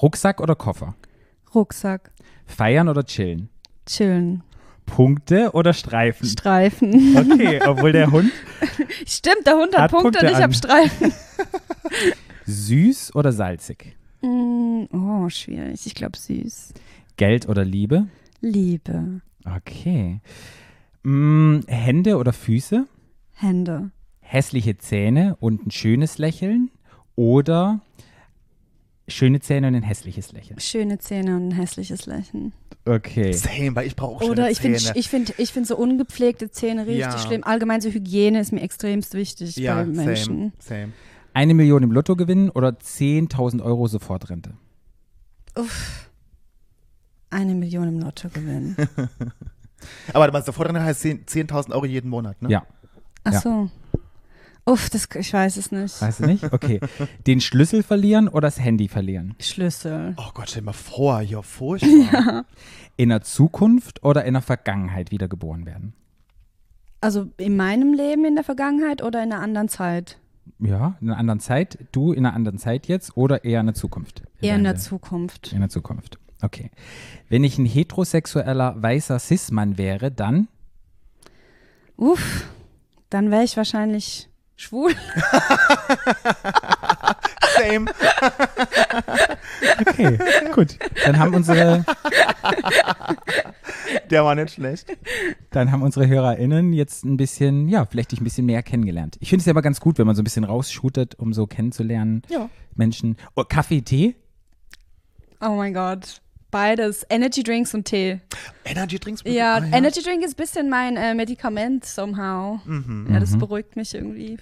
[0.00, 0.94] Rucksack oder Koffer?
[1.54, 2.10] Rucksack.
[2.46, 3.50] Feiern oder chillen?
[3.84, 4.42] Chillen.
[4.86, 6.26] Punkte oder Streifen?
[6.28, 7.16] Streifen.
[7.32, 8.30] Okay, obwohl der Hund
[9.06, 11.12] Stimmt, der Hund hat, Hat Punkte, Punkte und ich habe Streifen.
[12.46, 13.96] süß oder salzig?
[14.26, 15.86] Mm, oh, schwierig.
[15.86, 16.72] Ich glaube süß.
[17.16, 18.08] Geld oder Liebe?
[18.40, 19.20] Liebe.
[19.44, 20.20] Okay.
[21.02, 22.86] Mm, Hände oder Füße?
[23.34, 23.90] Hände.
[24.20, 26.70] hässliche Zähne und ein schönes Lächeln
[27.14, 27.80] oder
[29.06, 30.58] schöne Zähne und ein hässliches Lächeln.
[30.58, 32.52] Schöne Zähne und ein hässliches Lächeln.
[32.84, 33.32] Okay.
[33.32, 36.50] Same, weil ich brauche auch schöne Oder ich finde ich find, ich find so ungepflegte
[36.50, 37.18] Zähne richtig Ja.
[37.18, 37.44] schlimm.
[37.44, 40.52] Allgemein so Hygiene ist mir extremst wichtig ja, bei Menschen.
[40.58, 40.92] same, same.
[41.36, 44.54] Eine Million im Lotto gewinnen oder 10.000 Euro Sofortrente?
[47.28, 48.74] Eine Million im Lotto gewinnen.
[50.14, 52.48] Aber was sofort drin heißt 10 10.000 Euro jeden Monat, ne?
[52.48, 52.66] Ja.
[53.24, 53.40] Ach Ja.
[53.40, 53.70] so.
[54.64, 56.00] Uff, das, ich weiß es nicht.
[56.00, 56.50] Weißt du nicht?
[56.54, 56.80] Okay.
[57.26, 59.34] Den Schlüssel verlieren oder das Handy verlieren?
[59.38, 60.14] Schlüssel.
[60.16, 62.46] Oh Gott, stell dir mal vor, ja, furchtbar.
[62.96, 65.92] In der Zukunft oder in der Vergangenheit wiedergeboren werden?
[67.02, 70.18] Also in meinem Leben in der Vergangenheit oder in einer anderen Zeit?
[70.58, 71.78] Ja, in einer anderen Zeit.
[71.92, 74.22] Du in einer anderen Zeit jetzt oder eher in der Zukunft?
[74.40, 75.52] Eher in der Zukunft.
[75.52, 76.18] In der Zukunft.
[76.42, 76.70] Okay.
[77.28, 80.48] Wenn ich ein heterosexueller weißer Cis-Mann wäre, dann
[81.96, 82.44] Uff,
[83.08, 84.94] dann wäre ich wahrscheinlich schwul.
[87.58, 87.86] same.
[89.88, 90.18] Okay,
[90.54, 90.76] gut.
[91.04, 91.84] Dann haben unsere,
[94.10, 94.86] Der war nicht schlecht.
[95.50, 99.16] dann haben unsere HörerInnen jetzt ein bisschen, ja, vielleicht dich ein bisschen mehr kennengelernt.
[99.20, 101.46] Ich finde es ja immer ganz gut, wenn man so ein bisschen rausshootet, um so
[101.46, 102.22] kennenzulernen.
[102.28, 102.48] Ja.
[102.74, 103.16] Menschen.
[103.34, 104.16] Oh, Kaffee, Tee?
[105.40, 106.20] Oh mein Gott.
[106.50, 107.04] Beides.
[107.10, 108.20] Energy Drinks und Tee.
[108.64, 109.22] Energy Drinks?
[109.24, 112.60] Ja, Ah, Energy Drink ist ein bisschen mein äh, Medikament somehow.
[112.64, 113.08] Mhm.
[113.12, 114.38] Ja, das beruhigt mich irgendwie.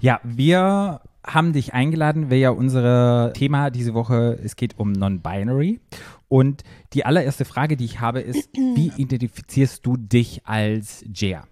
[0.00, 5.80] Ja, wir haben dich eingeladen, weil ja unser Thema diese Woche, es geht um Non-Binary.
[6.28, 11.44] Und die allererste Frage, die ich habe, ist, wie identifizierst du dich als Jia?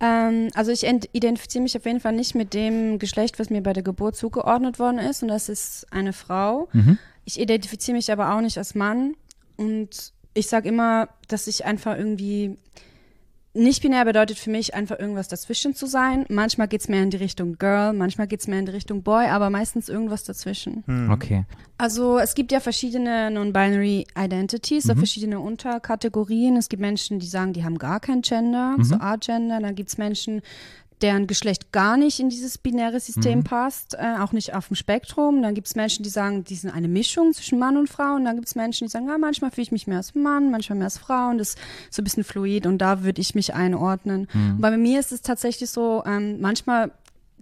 [0.00, 3.62] Ähm, also ich ent- identifiziere mich auf jeden Fall nicht mit dem Geschlecht, was mir
[3.62, 5.22] bei der Geburt zugeordnet worden ist.
[5.22, 6.68] Und das ist eine Frau.
[6.72, 6.98] Mhm.
[7.24, 9.14] Ich identifiziere mich aber auch nicht als Mann.
[9.56, 12.56] Und ich sage immer, dass ich einfach irgendwie.
[13.52, 16.24] Nicht binär bedeutet für mich einfach irgendwas dazwischen zu sein.
[16.28, 19.02] Manchmal geht es mehr in die Richtung Girl, manchmal geht es mehr in die Richtung
[19.02, 20.84] Boy, aber meistens irgendwas dazwischen.
[21.10, 21.44] Okay.
[21.76, 26.56] Also es gibt ja verschiedene Non-Binary Identities, so verschiedene Unterkategorien.
[26.56, 29.58] Es gibt Menschen, die sagen, die haben gar kein Gender, so Agender.
[29.58, 30.42] Dann gibt es Menschen,
[31.02, 35.42] deren Geschlecht gar nicht in dieses binäre System passt, äh, auch nicht auf dem Spektrum.
[35.42, 38.14] Dann gibt es Menschen, die sagen, die sind eine Mischung zwischen Mann und Frau.
[38.14, 40.50] Und dann gibt es Menschen, die sagen, ja, manchmal fühle ich mich mehr als Mann,
[40.50, 41.30] manchmal mehr als Frau.
[41.30, 41.58] Und das ist
[41.90, 44.28] so ein bisschen fluid und da würde ich mich einordnen.
[44.34, 46.90] Und bei mir ist es tatsächlich so, ähm, manchmal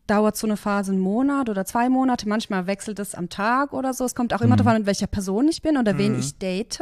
[0.08, 2.28] dauert so eine Phase einen Monat oder zwei Monate.
[2.28, 4.04] Manchmal wechselt es am Tag oder so.
[4.04, 6.80] Es kommt auch immer darauf an, mit welcher Person ich bin oder wen ich date.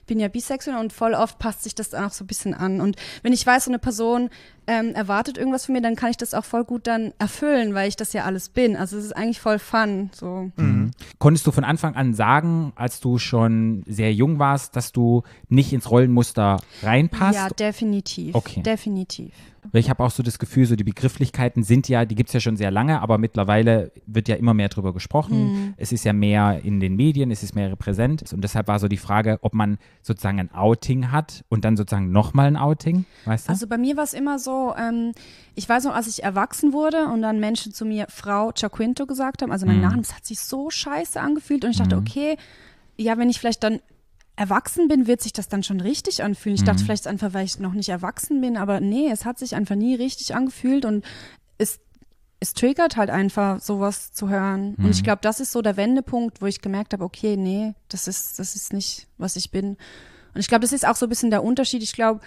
[0.00, 2.80] Ich bin ja bisexuell und voll oft passt sich das auch so ein bisschen an.
[2.80, 4.28] Und wenn ich weiß, so eine Person
[4.66, 7.88] ähm, erwartet irgendwas von mir, dann kann ich das auch voll gut dann erfüllen, weil
[7.88, 8.76] ich das ja alles bin.
[8.76, 10.10] Also es ist eigentlich voll fun.
[10.12, 10.50] So.
[10.56, 10.90] Mhm.
[11.18, 15.72] Konntest du von Anfang an sagen, als du schon sehr jung warst, dass du nicht
[15.72, 17.36] ins Rollenmuster reinpasst?
[17.36, 18.34] Ja, definitiv.
[18.34, 18.62] Okay.
[18.62, 19.32] Definitiv.
[19.72, 22.34] Weil ich habe auch so das Gefühl, so die Begrifflichkeiten sind ja, die gibt es
[22.34, 25.74] ja schon sehr lange, aber mittlerweile wird ja immer mehr drüber gesprochen.
[25.76, 28.32] Es ist ja mehr in den Medien, es ist mehr präsent.
[28.32, 32.12] Und deshalb war so die Frage, ob man sozusagen ein Outing hat und dann sozusagen
[32.12, 33.52] nochmal ein Outing, weißt du?
[33.52, 35.12] Also bei mir war es immer so, ähm,
[35.54, 39.42] ich weiß noch, als ich erwachsen wurde und dann Menschen zu mir Frau Chaquinto gesagt
[39.42, 42.36] haben, also mein Name, das hat sich so scheiße angefühlt und ich dachte, okay,
[42.96, 43.80] ja, wenn ich vielleicht dann
[44.36, 46.56] erwachsen bin, wird sich das dann schon richtig anfühlen.
[46.56, 49.54] Ich dachte vielleicht einfach, weil ich noch nicht erwachsen bin, aber nee, es hat sich
[49.54, 51.04] einfach nie richtig angefühlt und
[51.56, 51.78] es,
[52.40, 54.74] es triggert halt einfach, sowas zu hören.
[54.74, 58.08] Und ich glaube, das ist so der Wendepunkt, wo ich gemerkt habe, okay, nee, das
[58.08, 59.76] ist, das ist nicht, was ich bin.
[60.34, 61.82] Und ich glaube, das ist auch so ein bisschen der Unterschied.
[61.82, 62.20] Ich glaube,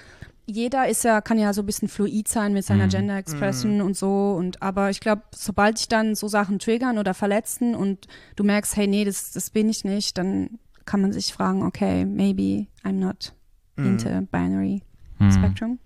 [0.47, 3.97] jeder ist ja, kann ja so ein bisschen fluid sein mit seiner Gender Expression und
[3.97, 4.33] so.
[4.37, 8.07] Und aber ich glaube, sobald dich dann so Sachen triggern oder verletzen und
[8.37, 12.05] du merkst, hey, nee, das, das bin ich nicht, dann kann man sich fragen, okay,
[12.05, 13.33] maybe I'm not
[13.75, 14.81] into binary
[15.29, 15.79] spectrum.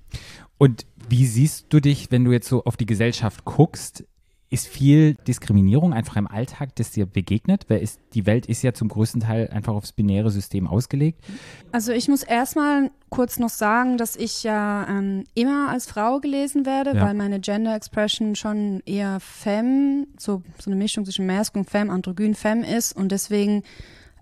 [0.57, 4.05] Und wie siehst du dich, wenn du jetzt so auf die Gesellschaft guckst?
[4.53, 7.65] Ist viel Diskriminierung einfach im Alltag, das dir begegnet?
[7.69, 11.23] Weil ist, die Welt ist ja zum größten Teil einfach aufs binäre System ausgelegt.
[11.71, 16.65] Also ich muss erstmal kurz noch sagen, dass ich ja ähm, immer als Frau gelesen
[16.65, 17.05] werde, Ja.
[17.05, 21.89] weil meine Gender Expression schon eher Femme, so, so eine Mischung zwischen Mask und Femme,
[21.89, 23.63] Androgyn Femme ist und deswegen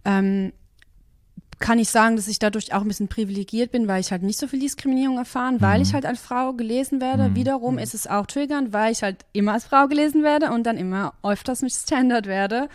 [0.05, 0.53] ähm,
[1.59, 4.39] kann ich sagen, dass ich dadurch auch ein bisschen privilegiert bin, weil ich halt nicht
[4.39, 7.35] so viel Diskriminierung erfahren, weil ich halt als Frau gelesen werde.
[7.35, 10.77] Wiederum ist es auch triggernd, weil ich halt immer als Frau gelesen werde und dann
[10.77, 12.69] immer öfters mit Standard werde.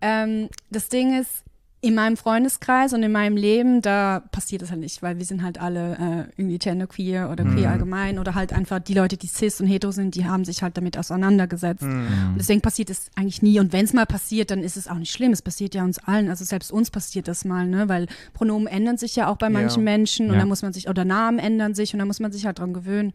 [0.00, 1.42] Ähm, das Ding ist,
[1.86, 5.42] in meinem Freundeskreis und in meinem Leben, da passiert das halt nicht, weil wir sind
[5.42, 9.60] halt alle äh, irgendwie genderqueer oder queer allgemein oder halt einfach die Leute, die cis
[9.60, 11.82] und hetero sind, die haben sich halt damit auseinandergesetzt.
[11.82, 13.58] Und deswegen passiert es eigentlich nie.
[13.60, 15.32] Und wenn es mal passiert, dann ist es auch nicht schlimm.
[15.32, 16.28] Es passiert ja uns allen.
[16.28, 17.88] Also selbst uns passiert das mal, ne?
[17.88, 20.40] Weil Pronomen ändern sich ja auch bei manchen Menschen und Ja.
[20.40, 22.74] dann muss man sich, oder Namen ändern sich und dann muss man sich halt dran
[22.74, 23.12] gewöhnen.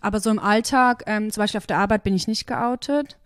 [0.00, 3.18] Aber so im Alltag, ähm, zum Beispiel auf der Arbeit bin ich nicht geoutet.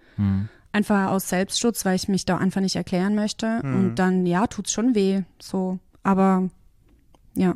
[0.75, 3.61] Einfach aus Selbstschutz, weil ich mich da einfach nicht erklären möchte.
[3.63, 5.23] Und dann, ja, tut's schon weh.
[5.41, 5.79] So.
[6.03, 6.49] Aber
[7.35, 7.55] ja.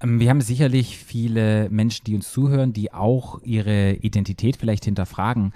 [0.00, 5.52] Ähm, Wir haben sicherlich viele Menschen, die uns zuhören, die auch ihre Identität vielleicht hinterfragen.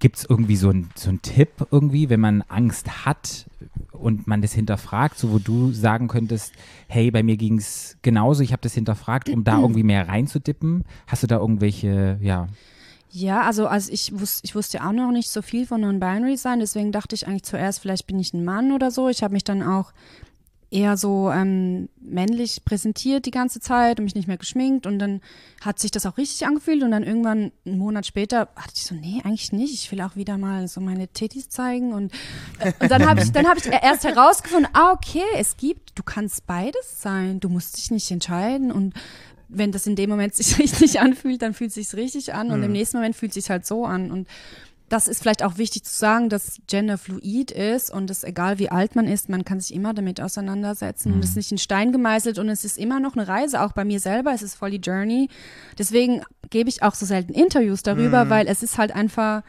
[0.00, 3.46] Gibt es irgendwie so einen so einen Tipp irgendwie, wenn man Angst hat
[3.92, 6.52] und man das hinterfragt, so wo du sagen könntest,
[6.88, 10.84] hey, bei mir ging es genauso, ich habe das hinterfragt, um da irgendwie mehr reinzudippen?
[11.06, 12.48] Hast du da irgendwelche, ja,
[13.16, 16.58] Ja, also, also ich, wus ich wusste auch noch nicht so viel von Non-Binary sein,
[16.58, 19.08] deswegen dachte ich eigentlich zuerst, vielleicht bin ich ein Mann oder so.
[19.08, 19.92] Ich habe mich dann auch
[20.68, 25.20] eher so ähm, männlich präsentiert die ganze Zeit und mich nicht mehr geschminkt und dann
[25.60, 28.96] hat sich das auch richtig angefühlt und dann irgendwann einen Monat später hatte ich so,
[28.96, 32.12] nee, eigentlich nicht, ich will auch wieder mal so meine Titties zeigen und,
[32.58, 36.02] äh, und dann habe ich, dann habe ich erst herausgefunden, ah, okay, es gibt, du
[36.02, 38.92] kannst beides sein, du musst dich nicht entscheiden und
[39.48, 42.62] wenn das in dem Moment sich richtig anfühlt, dann fühlt es sich richtig an und
[42.62, 44.10] im nächsten Moment fühlt es sich halt so an.
[44.10, 44.28] Und
[44.88, 48.68] das ist vielleicht auch wichtig zu sagen, dass Gender fluid ist und es egal wie
[48.68, 51.90] alt man ist, man kann sich immer damit auseinandersetzen und es ist nicht in Stein
[51.90, 54.70] gemeißelt und es ist immer noch eine Reise, auch bei mir selber, es ist voll
[54.70, 55.28] die Journey.
[55.78, 59.42] Deswegen gebe ich auch so selten Interviews darüber, weil es ist halt einfach,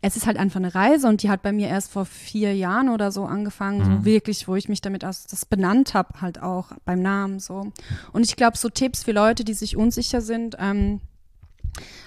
[0.00, 2.88] es ist halt einfach eine Reise und die hat bei mir erst vor vier Jahren
[2.88, 6.70] oder so angefangen, so wirklich, wo ich mich damit aus, das benannt habe, halt auch
[6.84, 7.72] beim Namen so.
[8.12, 11.00] Und ich glaube, so Tipps für Leute, die sich unsicher sind, ähm,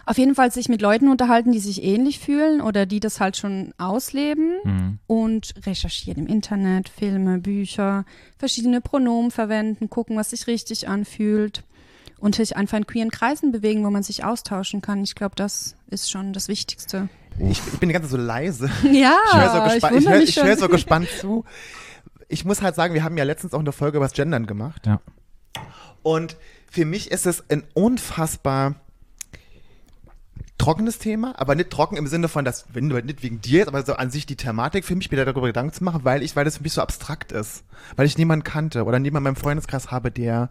[0.06, 3.38] auf jeden Fall sich mit Leuten unterhalten, die sich ähnlich fühlen oder die das halt
[3.38, 8.06] schon ausleben und recherchieren im Internet, Filme, Bücher,
[8.38, 11.64] verschiedene Pronomen verwenden, gucken, was sich richtig anfühlt
[12.20, 15.04] und sich einfach in queeren Kreisen bewegen, wo man sich austauschen kann.
[15.04, 17.10] Ich glaube, das ist schon das Wichtigste.
[17.50, 18.70] Ich, ich bin die ganze Zeit so leise.
[18.92, 21.46] Ja, Ich höre so, Ah, ich gespannt, ich hör, ich hör so gespannt zu.
[22.28, 24.86] Ich muss halt sagen, wir haben ja letztens auch eine Folge über das Gendern gemacht.
[24.86, 25.00] ja.
[26.04, 26.36] Und
[26.70, 28.76] für mich ist es ein unfassbar
[30.58, 33.68] trockenes Thema, aber nicht trocken im Sinne von, dass, wenn du nicht wegen dir jetzt,
[33.68, 36.36] aber so an sich die Thematik für mich, mir darüber Gedanken zu machen, weil ich,
[36.36, 37.64] weil das für mich so abstrakt ist.
[37.96, 40.50] Weil ich niemanden kannte oder niemanden in meinem Freundeskreis habe, der,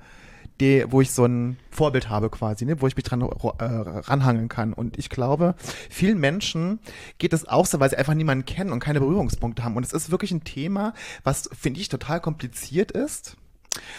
[0.60, 4.48] der, wo ich so ein Vorbild habe quasi, ne, wo ich mich dran äh, ranhangeln
[4.48, 4.72] kann.
[4.72, 5.54] Und ich glaube,
[5.88, 6.78] vielen Menschen
[7.18, 9.76] geht es auch so, weil sie einfach niemanden kennen und keine Berührungspunkte haben.
[9.76, 10.94] Und es ist wirklich ein Thema,
[11.24, 13.36] was, finde ich, total kompliziert ist.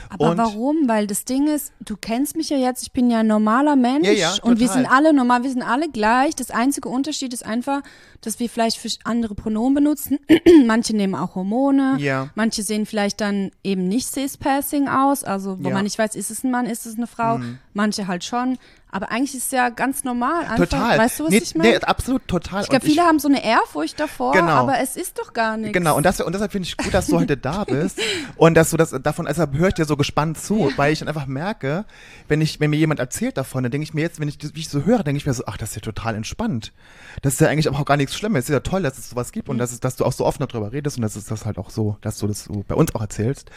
[0.09, 0.87] Aber Und- warum?
[0.89, 4.05] Weil das Ding ist, du kennst mich ja jetzt, ich bin ja ein normaler Mensch
[4.07, 6.35] Ja, ja, und wir sind alle normal, wir sind alle gleich.
[6.35, 7.81] Das einzige Unterschied ist einfach,
[8.21, 10.19] dass wir vielleicht für andere Pronomen benutzen.
[10.65, 12.29] manche nehmen auch Hormone, Ja.
[12.35, 15.67] manche sehen vielleicht dann eben nicht cis-passing aus, also wo.
[15.69, 15.73] Mhm.
[15.73, 17.39] man nicht weiß, ist es ein Mann, ist es eine Frau,
[17.73, 18.57] manche halt schon.
[18.91, 20.41] Aber eigentlich ist es ja ganz normal.
[20.41, 20.99] Einfach, Total.
[20.99, 21.69] Weißt du, was nee, ich meine?
[21.71, 22.63] Nee, absolut, total.
[22.63, 24.51] ich glaube, viele haben so eine Ehrfurcht davor, Genau.
[24.51, 25.73] aber es ist doch gar nichts.
[25.73, 27.99] Genau, und, das, und deshalb finde ich gut, dass du heute da bist
[28.35, 31.07] und dass du das davon, deshalb höre ich dir so gespannt zu, weil ich dann
[31.07, 31.85] einfach merke,
[32.27, 34.55] wenn ich, wenn mir jemand erzählt davon, dann denke ich mir jetzt, wenn ich, das-
[34.55, 36.73] wie ich so höre, denke ich mir so, ach, das ist ja total entspannt.
[37.21, 38.43] Das ist ja eigentlich auch gar nichts Schlimmes.
[38.45, 40.25] Es ist ja toll, dass es sowas gibt und dass, es, dass du auch so
[40.25, 42.75] offen darüber redest und dass es das halt auch so, dass du das so bei
[42.75, 43.49] uns auch erzählst.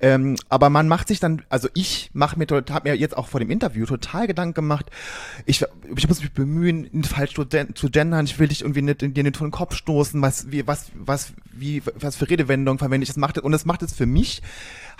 [0.00, 3.40] Ähm, aber man macht sich dann, also ich mache mir, habe mir jetzt auch vor
[3.40, 4.69] dem Interview total Gedanken gemacht,
[5.46, 5.64] ich,
[5.96, 9.02] ich muss mich bemühen, nicht falsch zu, gen- zu gendern, ich will dich irgendwie nicht
[9.02, 12.78] in dir nicht vor den Kopf stoßen, was, wie, was, was, wie, was für Redewendungen
[12.78, 14.42] verwende ich, das macht, und das macht es für mich,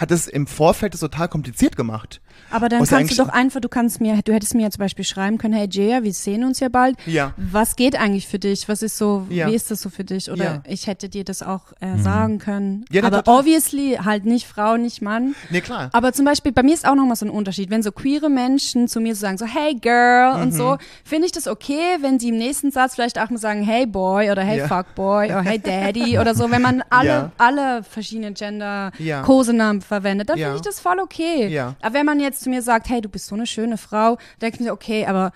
[0.01, 2.21] hat es im Vorfeld das total kompliziert gemacht.
[2.51, 4.79] Aber dann ja kannst du doch einfach, du kannst mir, du hättest mir ja zum
[4.81, 6.97] Beispiel schreiben können, hey Jaya, wir sehen uns ja bald.
[7.07, 7.35] Ja.
[7.37, 8.67] Was geht eigentlich für dich?
[8.69, 9.47] Was ist so, Ja.
[9.49, 10.31] wie ist das so für dich?
[10.31, 10.63] Oder Ja.
[10.67, 12.87] ich hätte dir das auch äh, sagen können.
[12.91, 13.41] Ja, Aber total.
[13.41, 15.35] obviously halt nicht Frau, nicht Mann.
[15.51, 15.91] Nee, klar.
[15.93, 17.69] Aber zum Beispiel, bei mir ist auch nochmal so ein Unterschied.
[17.71, 20.57] Wenn so queere Menschen zu mir so sagen, so, hey Girl und Mhm.
[20.57, 23.85] so, finde ich das okay, wenn sie im nächsten Satz vielleicht auch mal sagen, hey
[23.87, 24.67] Boy oder hey Ja.
[24.69, 28.93] Fuck Boy oder hey Daddy oder so, wenn man alle, alle verschiedenen Gender.
[29.25, 30.47] Kosenamen verwendet, dann Ja.
[30.47, 31.49] finde ich das voll okay.
[31.49, 31.75] Ja.
[31.83, 34.57] Aber wenn man jetzt zu mir sagt, hey, du bist so eine schöne Frau, denke
[34.57, 35.33] ich mir, okay, aber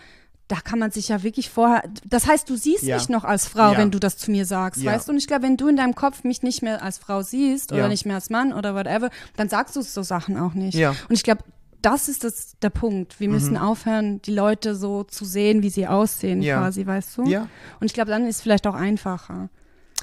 [0.49, 2.97] da kann man sich ja wirklich vorher, das heißt, du siehst Ja.
[2.97, 3.79] mich noch als Frau, Ja.
[3.79, 4.93] wenn du das zu mir sagst, Ja.
[4.93, 5.13] weißt du?
[5.13, 7.89] Und ich glaube, wenn du in deinem Kopf mich nicht mehr als Frau siehst oder
[7.89, 10.75] nicht mehr als Mann oder whatever, dann sagst du so Sachen auch nicht.
[10.77, 10.93] Ja.
[10.93, 10.97] Mhm.
[11.09, 11.43] Und ich glaube,
[11.83, 13.21] das ist das, der Punkt.
[13.21, 16.59] Wir müssen aufhören, die Leute so zu sehen, wie sie aussehen, Ja.
[16.59, 17.25] quasi, weißt du?
[17.25, 17.49] Ja.
[17.81, 19.49] Und ich glaube, dann ist es vielleicht auch einfacher.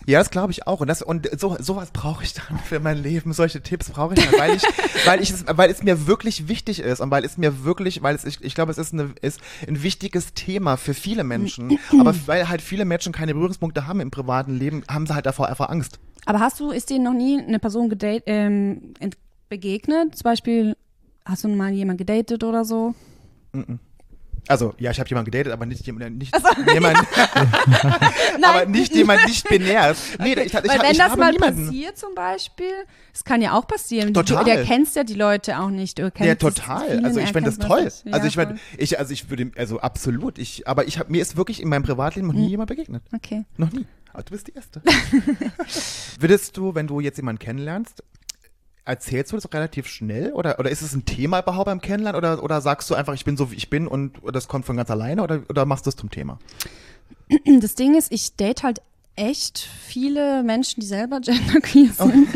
[0.06, 0.82] Ja, das glaube ich auch.
[0.82, 3.34] Und, das, und so, sowas brauche ich dann für mein Leben.
[3.34, 4.64] Solche Tipps brauche ich dann, weil ich,
[5.06, 8.16] weil ich es, weil es mir wirklich wichtig ist und weil es mir wirklich, weil
[8.16, 11.78] es, ich, ich glaube, es ist, eine, ist ein wichtiges Thema für viele Menschen.
[12.00, 15.50] Aber weil halt viele Menschen keine Berührungspunkte haben im privaten Leben, haben sie halt davor
[15.50, 16.00] einfach Angst.
[16.26, 18.94] Aber hast du, ist dir noch nie eine Person gedate, ähm,
[19.50, 20.16] begegnet?
[20.16, 20.76] Zum Beispiel,
[21.26, 22.94] hast du mal jemand gedatet oder so?
[24.48, 26.36] Also, ja, ich habe jemanden gedatet, aber nicht jemand, nicht
[26.74, 26.98] jemand,
[28.44, 29.96] aber nicht jemand nicht binär.
[30.20, 31.66] Nee, ich, ich, Weil ich, wenn ich das mal niemanden.
[31.68, 32.72] passiert zum Beispiel,
[33.14, 34.14] es kann ja auch passieren.
[34.14, 34.44] Du, Total.
[34.44, 36.00] du erkennst ja die Leute auch nicht.
[36.00, 37.06] Du Ja, total.
[37.06, 37.84] Also ich finde das toll.
[37.86, 38.04] das.
[38.04, 40.38] Ja, also ich würde, ich, also ich würde, also absolut.
[40.38, 42.36] Ich, aber ich habe mir ist wirklich in meinem Privatleben Hm.
[42.36, 43.04] noch nie jemand begegnet.
[43.16, 43.46] Okay.
[43.58, 43.86] Noch nie.
[44.14, 44.82] Aber du bist die Erste.
[46.20, 48.04] Würdest du, wenn du jetzt jemanden kennenlernst,
[48.86, 50.34] erzählst du das relativ schnell?
[50.34, 52.18] Oder, oder ist es ein Thema überhaupt beim Kennenlernen?
[52.18, 54.78] Oder, oder sagst du einfach, ich bin so, wie ich bin und das kommt von
[54.78, 55.24] ganz alleine?
[55.24, 56.40] Oder, oder machst du es zum Thema?
[57.62, 58.82] Das Ding ist, ich date halt
[59.16, 62.28] echt viele Menschen, die selber genderqueer sind.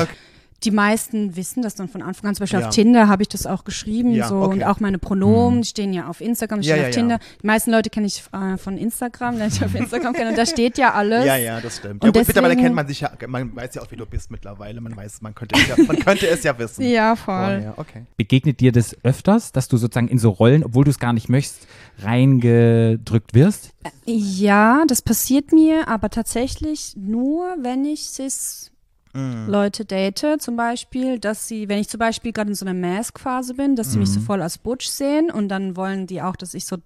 [0.00, 0.06] Okay.
[0.64, 2.34] Die meisten wissen das dann von Anfang an.
[2.34, 2.68] Zum Beispiel Ja.
[2.68, 4.12] auf Tinder habe ich das auch geschrieben.
[4.12, 4.54] Ja, so, okay.
[4.54, 6.94] Und auch meine Pronomen die stehen ja auf Instagram, stehen ja, auf ja.
[6.94, 7.18] Tinder.
[7.42, 10.30] Die meisten Leute kenne ich äh, von Instagram, lerne ich auf Instagram kennen.
[10.30, 11.26] Und da steht ja alles.
[11.26, 12.02] Ja, ja, das stimmt.
[12.02, 14.30] Und ja, gut, mittlerweile kennt man sich ja, man weiß ja auch, wie du bist
[14.30, 14.80] mittlerweile.
[14.80, 16.82] Man weiß, man könnte es ja, man könnte es ja wissen.
[16.84, 17.34] Ja, voll.
[17.34, 18.06] Vorher, okay.
[18.16, 21.28] Begegnet dir das öfters, dass du sozusagen in so Rollen, obwohl du es gar nicht
[21.28, 21.66] möchtest,
[22.02, 23.70] reingedrückt wirst?
[24.04, 28.70] Ja, das passiert mir, aber tatsächlich nur, wenn ich cis
[29.16, 29.48] Mm.
[29.48, 33.54] Leute date, zum Beispiel, dass sie, wenn ich zum Beispiel gerade in so einer Mask-Phase
[33.54, 34.14] bin, dass sie mich Mhm.
[34.14, 36.76] so voll als Butch sehen und dann wollen die auch, dass ich so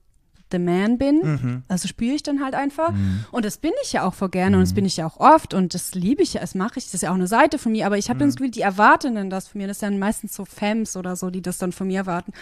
[0.52, 1.20] the man bin.
[1.22, 1.62] Mhm.
[1.68, 2.92] Also spüre ich dann halt einfach.
[3.30, 5.54] Und das bin ich ja auch voll gerne und das bin ich ja auch oft
[5.54, 7.70] und das liebe ich ja, das mache ich, das ist ja auch eine Seite von
[7.70, 8.28] mir, aber ich habe Mhm.
[8.30, 9.68] das Gefühl, die erwarten dann das von mir.
[9.68, 12.32] Das sind dann meistens so Femmes oder so, die das dann von mir erwarten.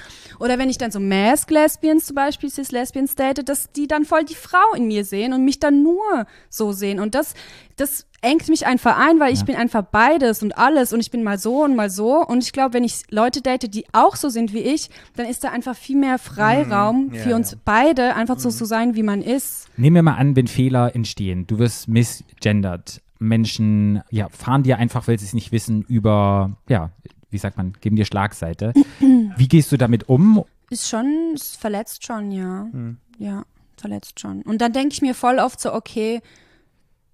[0.41, 4.35] Oder wenn ich dann so Mask-Lesbians zum Beispiel, Cis-Lesbians date, dass die dann voll die
[4.37, 7.01] Frau in mir sehen und mich dann nur so sehen.
[7.01, 7.35] Und das,
[7.77, 11.23] das engt mich einfach ein, weil ich bin einfach beides und alles und ich bin
[11.23, 12.25] mal so und mal so.
[12.25, 15.45] Und ich glaube, wenn ich Leute date, die auch so sind wie ich, dann ist
[15.45, 17.15] da einfach viel mehr Freiraum Mhm.
[17.15, 17.55] Ja, für uns.
[17.55, 17.61] Mhm.
[17.65, 19.69] beide, einfach so zu sein, wie man ist.
[19.77, 21.47] Nehmen wir mal an, wenn Fehler entstehen.
[21.47, 23.01] Du wirst misgendert.
[23.21, 26.91] Menschen ja, fahren dir einfach, weil sie es nicht wissen, über, ja,
[27.31, 28.73] wie sagt man, geben dir Schlagseite.
[29.37, 30.45] Wie gehst du damit um?
[30.71, 32.69] Ist schon, es verletzt schon, ja.
[32.73, 32.99] Mhm.
[33.19, 33.45] Ja,
[33.77, 34.43] verletzt schon.
[34.43, 36.21] Und dann denke ich mir voll oft so, okay,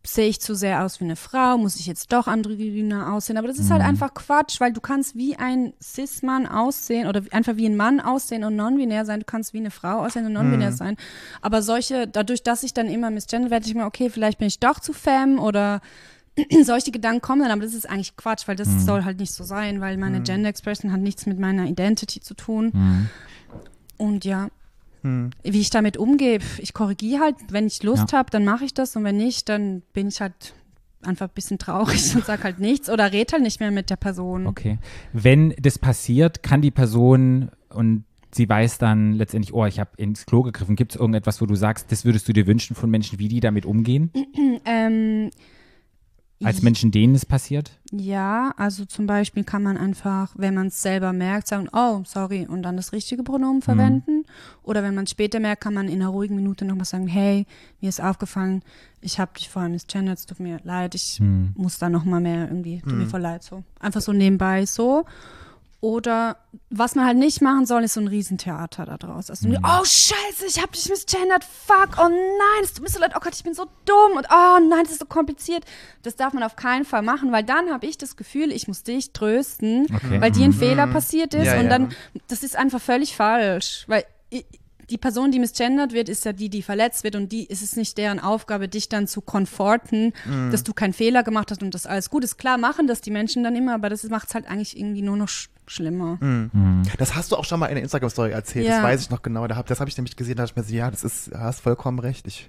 [0.07, 3.39] sehe ich zu sehr aus wie eine Frau, muss ich jetzt doch androgyner aussehen.
[3.39, 7.57] Aber das ist halt einfach Quatsch, weil du kannst wie ein Cis-Mann aussehen oder einfach
[7.57, 9.21] wie ein Mann aussehen und non-binär sein.
[9.21, 10.97] Du kannst wie eine Frau aussehen und non-binär sein.
[11.41, 14.61] Aber solche, dadurch, dass ich dann immer misgender werde, ich mir, okay, vielleicht bin ich
[14.61, 15.81] doch zu femme oder
[16.65, 19.45] solche Gedanken kommen dann, aber das ist eigentlich Quatsch, weil das soll halt nicht so
[19.45, 22.73] sein, weil meine Gender Expression hat nichts mit meiner Identity zu tun.
[23.97, 24.49] Und ja,
[25.43, 28.19] wie ich damit umgehe, ich korrigiere halt, wenn ich Lust Ja.
[28.19, 30.55] habe, dann mache ich das und wenn nicht, dann bin ich halt
[31.03, 33.97] einfach ein bisschen traurig und sag halt nichts oder red halt nicht mehr mit der
[33.97, 34.47] Person.
[34.47, 34.79] Okay.
[35.13, 40.27] Wenn das passiert, kann die Person und sie weiß dann letztendlich, oh, ich habe ins
[40.27, 40.75] Klo gegriffen.
[40.75, 43.41] Gibt es irgendetwas, wo du sagst, das würdest du dir wünschen von Menschen, wie die
[43.41, 44.11] damit umgehen?
[44.67, 45.31] Ähm,
[46.45, 47.73] als Menschen, denen es passiert?
[47.91, 52.47] Ja, also zum Beispiel kann man einfach, wenn man es selber merkt, sagen, oh, sorry,
[52.47, 54.25] und dann das richtige Pronomen verwenden.
[54.63, 57.47] Oder wenn man es später merkt, kann man in einer ruhigen Minute nochmal sagen, hey,
[57.81, 58.63] mir ist aufgefallen,
[59.01, 61.21] ich habe dich vorher misgendert, es tut mir leid, ich
[61.57, 63.63] muss da nochmal mehr irgendwie, tut mir voll leid, so.
[63.81, 65.05] Einfach so nebenbei so.
[65.85, 66.39] Oder
[66.71, 69.29] was man halt nicht machen soll, ist so ein Riesentheater da draus.
[69.29, 73.13] Also, oh scheiße, ich hab dich misgendert, fuck, oh nein, es tut mir so leid,
[73.15, 75.65] oh Gott, ich bin so dumm und oh nein, das ist so kompliziert.
[76.01, 78.83] Das darf man auf keinen Fall machen, weil dann habe ich das Gefühl, ich muss
[78.83, 80.23] dich trösten, Okay.
[80.23, 81.47] weil dir ein Fehler passiert ist Mhm.
[81.47, 81.69] Ja, und ja.
[81.69, 81.93] dann,
[82.29, 84.05] das ist einfach völlig falsch, weil
[84.91, 87.77] die Person, die misgendert wird, ist ja die, die verletzt wird und die ist es
[87.77, 90.51] nicht deren Aufgabe, dich dann zu konforten, Mhm.
[90.51, 92.39] dass du keinen Fehler gemacht hast und das alles gut ist.
[92.39, 95.17] Klar machen das die Menschen dann immer, aber das macht es halt eigentlich irgendwie nur
[95.19, 95.29] noch
[95.67, 96.19] schlimmer.
[96.21, 96.83] Mhm.
[96.99, 98.83] Das hast du auch schon mal in der Instagram-Story erzählt, das Ja.
[98.83, 99.47] weiß ich noch genau.
[99.47, 101.33] Da hab, das habe ich nämlich gesehen, da dachte ich mir so, ja, das ist,
[101.33, 102.27] du hast vollkommen recht.
[102.27, 102.49] Ich,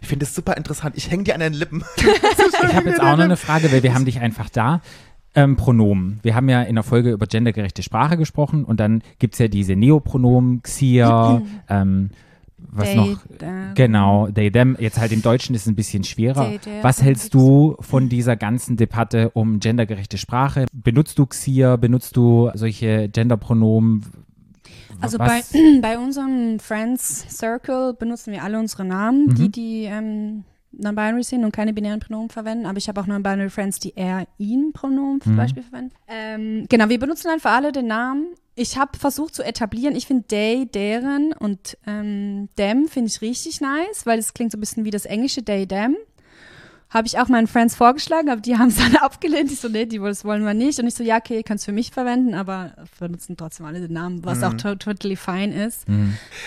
[0.00, 0.96] ich finde es super interessant.
[0.96, 1.84] Ich hänge dir an den Lippen.
[2.66, 4.80] Ich habe jetzt auch noch eine Frage, weil wir haben dich einfach da.
[5.36, 6.20] Ähm, Pronomen.
[6.22, 9.48] Wir haben ja in der Folge über gendergerechte Sprache gesprochen und dann gibt es ja
[9.48, 12.10] diese Neopronomen, Xia, ähm,
[12.70, 13.18] was They, noch?
[13.38, 13.72] them.
[13.74, 14.76] Genau, they, them.
[14.80, 16.46] Jetzt halt im Deutschen ist es ein bisschen schwerer.
[16.48, 20.66] They, their, Was hältst du von dieser ganzen Debatte um gendergerechte Sprache?
[20.72, 21.76] Benutzt du Xia?
[21.76, 24.04] Benutzt du solche Genderpronomen?
[25.00, 25.42] Also bei,
[25.82, 29.34] bei unserem Friends Circle benutzen wir alle unsere Namen, Mhm.
[29.34, 30.44] die die ähm,
[30.76, 32.66] non-binary sind und keine binären Pronomen verwenden.
[32.66, 35.36] Aber ich habe auch non-binary Friends, die er, ihn Pronomen zum Mhm.
[35.36, 35.92] Beispiel verwenden.
[36.08, 38.26] Ähm, genau, wir benutzen einfach alle den Namen.
[38.56, 43.60] Ich habe versucht zu etablieren, ich finde they, deren und ähm, them finde ich richtig
[43.60, 45.96] nice, weil es klingt so ein bisschen wie das englische they, them.
[46.90, 49.50] Habe ich auch meinen Friends vorgeschlagen, aber die haben es dann abgelehnt.
[49.50, 50.78] Ich so, nee, die, das wollen wir nicht.
[50.78, 53.80] Und ich so, ja, okay, ihr könnt es für mich verwenden, aber benutzen trotzdem alle
[53.80, 54.44] den Namen, was Mhm.
[54.44, 55.86] auch to totally fine ist.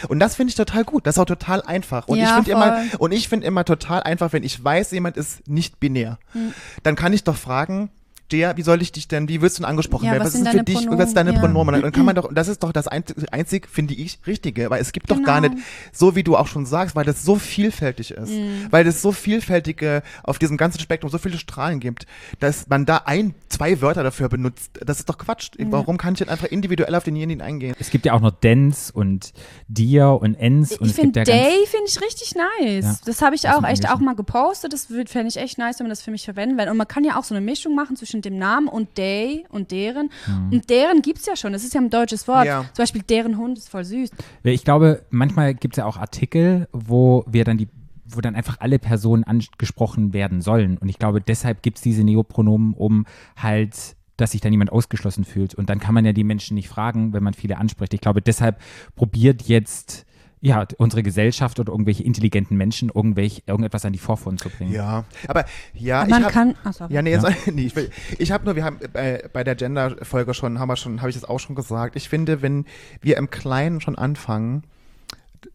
[0.07, 1.05] Und das finde ich total gut.
[1.05, 2.07] Das ist auch total einfach.
[2.07, 5.17] Und Ja, ich finde immer, und ich finde immer total einfach, wenn ich weiß, jemand
[5.17, 6.53] ist nicht binär, Hm.
[6.83, 7.89] dann kann ich doch fragen,
[8.31, 10.21] der, wie soll ich dich denn, wie wirst du denn angesprochen Ja, werden?
[10.21, 10.99] was Was, ist sind denn für deine dich, Pronomen?
[10.99, 11.39] was ist deine Ja.
[11.39, 11.75] Pronomen?
[11.75, 14.81] Und dann kann man doch, das ist doch das einzig, einzig finde ich, Richtige, weil
[14.81, 15.53] es gibt doch gar Genau.
[15.55, 18.67] nicht, so wie du auch schon sagst, weil das so vielfältig ist, Hm.
[18.71, 22.05] weil es so vielfältige, auf diesem ganzen Spektrum so viele Strahlen gibt,
[22.39, 25.51] dass man da ein, zwei Wörter dafür benutzt, das ist doch Quatsch.
[25.57, 27.75] Warum kann ich denn einfach individuell auf denjenigen eingehen?
[27.79, 29.33] Es gibt ja auch noch Dens und
[29.67, 32.85] Dir und Ens und Ich es gibt finde ja ganz, Day finde ich richtig nice.
[32.85, 32.95] Ja.
[33.05, 34.73] Das habe ich Aus auch echt auch mal gepostet.
[34.73, 36.69] Das fände ich echt nice, wenn man das für mich verwenden will.
[36.69, 39.71] Und man kann ja auch so eine Mischung machen zwischen dem Namen und Day und
[39.71, 40.09] deren.
[40.51, 41.53] Und deren gibt es ja schon.
[41.53, 42.45] Das ist ja ein deutsches Wort.
[42.45, 42.65] Ja.
[42.73, 44.11] Zum Beispiel deren Hund ist voll süß.
[44.43, 47.67] Ich glaube, manchmal gibt es ja auch Artikel, wo wir dann die
[48.09, 50.77] wo dann einfach alle Personen angesprochen werden sollen.
[50.77, 55.25] Und ich glaube, deshalb gibt es diese Neopronomen, um halt, dass sich da niemand ausgeschlossen
[55.25, 55.55] fühlt.
[55.55, 57.93] Und dann kann man ja die Menschen nicht fragen, wenn man viele anspricht.
[57.93, 58.61] Ich glaube, deshalb
[58.95, 60.05] probiert jetzt
[60.47, 64.71] ja, unsere Gesellschaft oder irgendwelche intelligenten Menschen irgendwelche, irgendetwas an die Vorfront zu bringen.
[64.73, 66.55] Ja, aber ja, Aber ich man hab, kann.
[66.63, 66.93] Ach, sorry.
[66.93, 70.33] Ja, nee, jetzt, nee ich, will- ich habe nur, wir haben bei, bei der Gender-Folge
[70.33, 71.95] schon, haben wir schon, habe ich das auch schon gesagt.
[71.95, 72.65] Ich finde, wenn
[73.01, 74.63] wir im Kleinen schon anfangen,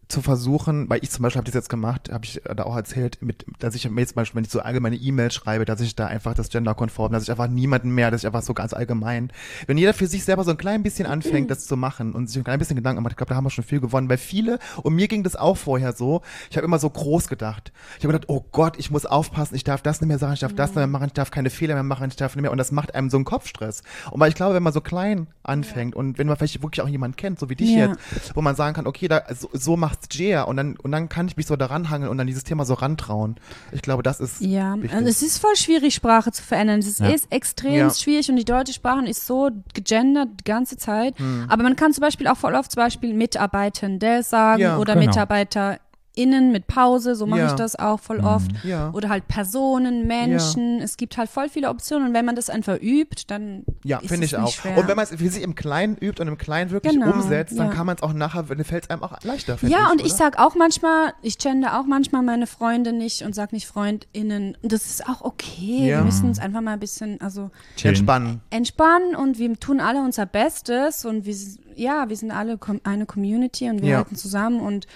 [0.07, 3.17] zu versuchen, weil ich zum Beispiel habe das jetzt gemacht, habe ich da auch erzählt,
[3.21, 5.95] mit, dass ich mir jetzt zum Beispiel, wenn ich so allgemeine E-Mails schreibe, dass ich
[5.95, 9.31] da einfach das Genderkonform, dass ich einfach niemanden mehr, dass ich einfach so ganz allgemein,
[9.67, 12.37] wenn jeder für sich selber so ein klein bisschen anfängt, das zu machen und sich
[12.37, 14.59] ein klein bisschen Gedanken macht, ich glaube, da haben wir schon viel gewonnen, weil viele,
[14.83, 17.71] und mir ging das auch vorher so, ich habe immer so groß gedacht.
[17.97, 20.41] Ich habe gedacht, oh Gott, ich muss aufpassen, ich darf das nicht mehr sagen, ich
[20.41, 22.51] darf das nicht mehr machen, ich darf keine Fehler mehr machen, ich darf nicht mehr,
[22.51, 23.81] und das macht einem so einen Kopfstress.
[24.11, 26.87] Und weil ich glaube, wenn man so klein anfängt und wenn man vielleicht wirklich auch
[26.87, 27.87] jemanden kennt, so wie dich Ja.
[27.87, 31.09] jetzt, wo man sagen kann, okay, da, so, so macht's Jia und dann, und dann
[31.09, 33.35] kann ich mich so daran hangeln und an dieses Thema so rantrauen.
[33.71, 34.93] Ich glaube, das ist Ja, wichtig.
[34.93, 36.79] also es ist voll schwierig, Sprache zu verändern.
[36.79, 37.07] Es Ja.
[37.09, 37.89] ist extrem Ja.
[37.93, 41.17] schwierig und die deutsche Sprache ist so gegendert die ganze Zeit.
[41.19, 41.45] Hm.
[41.49, 45.05] Aber man kann zum Beispiel auch voll oft zum Beispiel Mitarbeitende sagen Ja, oder genau.
[46.15, 47.47] MitarbeiterInnen mit Pause, so mache Ja.
[47.47, 48.51] ich das auch voll oft.
[48.63, 48.91] ja.
[48.93, 50.79] Oder halt Personen, Menschen.
[50.81, 54.15] Es gibt halt voll viele Optionen und wenn man das einfach übt, dann Ja, finde
[54.25, 54.51] ich nicht auch.
[54.51, 54.77] schwer.
[54.77, 57.57] Und wenn man es für sich im Kleinen übt und im Kleinen wirklich Genau, umsetzt,
[57.57, 57.73] dann ja.
[57.73, 59.57] kann man es auch nachher, dann fällt es einem auch leichter.
[59.63, 60.15] Ja, und ich oder?
[60.15, 64.57] sag auch manchmal, ich gender auch manchmal meine Freunde nicht und sag nicht FreundInnen.
[64.61, 65.89] Und das ist auch okay.
[65.89, 65.97] Ja.
[65.99, 67.95] Wir müssen uns einfach mal ein bisschen, also Chillen.
[67.95, 68.41] Entspannen.
[68.49, 71.35] entspannen und wir tun alle unser Bestes und wir,
[71.75, 73.97] ja, wir sind alle eine Community und wir Ja.
[73.97, 74.87] halten zusammen und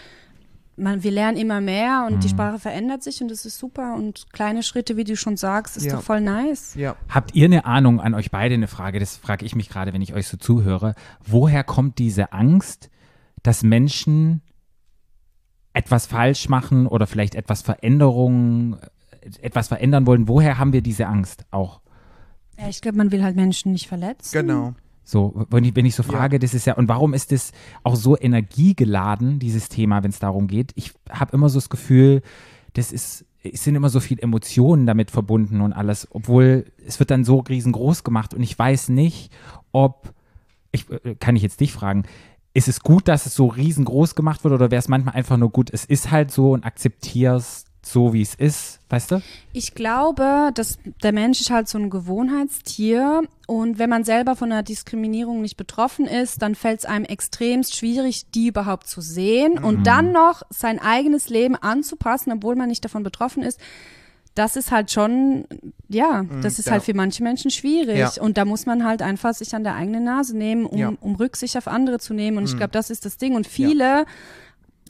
[0.78, 4.32] man, wir lernen immer mehr und die Sprache verändert sich und das ist super und
[4.32, 5.96] kleine Schritte, wie du schon sagst, ist Ja.
[5.96, 6.76] doch voll nice.
[6.76, 6.96] Ja.
[7.10, 9.00] Habt ihr eine Ahnung an euch beide eine Frage?
[9.00, 10.94] Das frage ich mich gerade, wenn ich euch so zuhöre.
[11.26, 12.90] Woher kommt diese Angst,
[13.44, 14.42] dass Menschen
[15.74, 18.78] etwas falsch machen oder vielleicht etwas Veränderungen,
[19.42, 20.28] etwas verändern wollen?
[20.28, 21.82] Woher haben wir diese Angst auch?
[22.60, 24.32] Ja, ich glaube, man will halt Menschen nicht verletzen.
[24.34, 24.74] Genau.
[25.10, 27.96] So, wenn ich, wenn ich so frage, das ist ja, und warum ist das auch
[27.96, 30.74] so energiegeladen, dieses Thema, wenn es darum geht?
[30.76, 32.22] Ich habe immer so das Gefühl,
[32.74, 37.10] das ist es sind immer so viele Emotionen damit verbunden und alles, obwohl es wird
[37.10, 39.32] dann so riesengroß gemacht und ich weiß nicht,
[39.72, 40.14] ob,
[40.74, 42.04] ich, äh, kann ich jetzt dich fragen,
[42.54, 45.52] ist es gut, dass es so riesengroß gemacht wird oder wäre es manchmal einfach nur
[45.52, 49.22] gut, es ist halt so und akzeptierst so, wie es ist, weißt du?
[49.54, 54.52] Ich glaube, dass der Mensch ist halt so ein Gewohnheitstier und wenn man selber von
[54.52, 59.58] einer Diskriminierung nicht betroffen ist, dann fällt es einem extremst schwierig, die überhaupt zu sehen
[59.58, 63.60] und dann noch sein eigenes Leben anzupassen, obwohl man nicht davon betroffen ist.
[64.36, 65.46] Das ist halt schon,
[65.90, 66.74] ja, das ist ja.
[66.74, 67.98] halt für manche Menschen schwierig.
[67.98, 68.12] Ja.
[68.22, 70.94] Und da muss man halt einfach sich an der eigenen Nase nehmen, um, Ja.
[71.02, 72.38] um Rücksicht auf andere zu nehmen.
[72.38, 73.34] Und ich glaube, das ist das Ding.
[73.36, 74.06] Und viele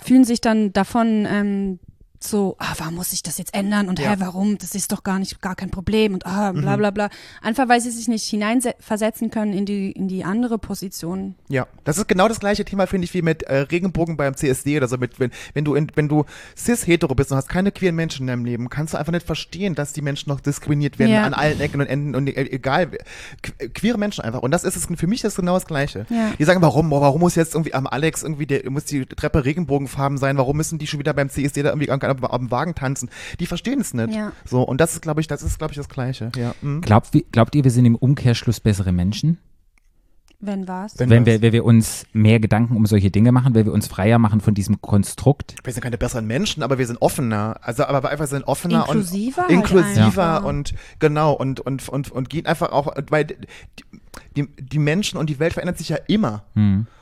[0.04, 1.80] fühlen sich dann davon ähm,
[2.20, 4.12] so, ah, warum muss ich das jetzt ändern und Ja.
[4.12, 4.58] hä, warum?
[4.58, 7.10] Das ist doch gar nicht, gar kein Problem und ah, bla bla bla.
[7.42, 11.36] Einfach weil sie sich nicht hineinversetzen können in die, in die andere Position.
[11.50, 14.78] Ja, das ist genau das gleiche Thema, finde ich, wie mit äh, Regenbogen beim CSD
[14.78, 14.98] oder so.
[14.98, 16.26] Mit, wenn, wenn du in, wenn du
[16.58, 19.76] cis-hetero bist und hast keine queeren Menschen in deinem Leben, kannst du einfach nicht verstehen,
[19.76, 21.24] dass die Menschen noch diskriminiert werden Ja.
[21.24, 22.88] an allen Ecken und Enden und e- egal,
[23.42, 24.42] que- queere Menschen einfach.
[24.42, 26.06] Und das ist es, für mich ist genau das Gleiche.
[26.10, 26.32] Ja.
[26.38, 30.18] Die sagen, warum, warum muss jetzt irgendwie am Alex irgendwie, der, muss die Treppe Regenbogenfarben
[30.18, 33.10] sein, warum müssen die schon wieder beim CSD da irgendwie am, am, am Wagen tanzen?
[33.40, 34.14] Die verstehen es nicht.
[34.14, 34.32] Ja.
[34.46, 36.32] So, und das ist, glaube ich, das ist, glaube ich, das Gleiche.
[36.36, 36.54] Ja.
[36.62, 36.82] Mhm.
[36.82, 39.38] Glaubt, wie- glaubt ihr, wir sind im Umkehrschluss bessere Menschen?
[40.40, 41.00] Wenn was?
[41.00, 41.34] Wenn Wenn was?
[41.34, 44.40] wir, wenn wir uns mehr Gedanken um solche Dinge machen, wenn wir uns freier machen
[44.40, 45.56] von diesem Konstrukt?
[45.64, 47.58] wir sind keine besseren Menschen, aber wir sind offener.
[47.64, 50.44] Also, aber einfach sind offener Inklusiver und halt inklusiver einfach.
[50.44, 53.36] und genau und und und und gehen einfach auch, weil die,
[54.36, 56.44] die, die Menschen und die Welt verändert sich ja immer.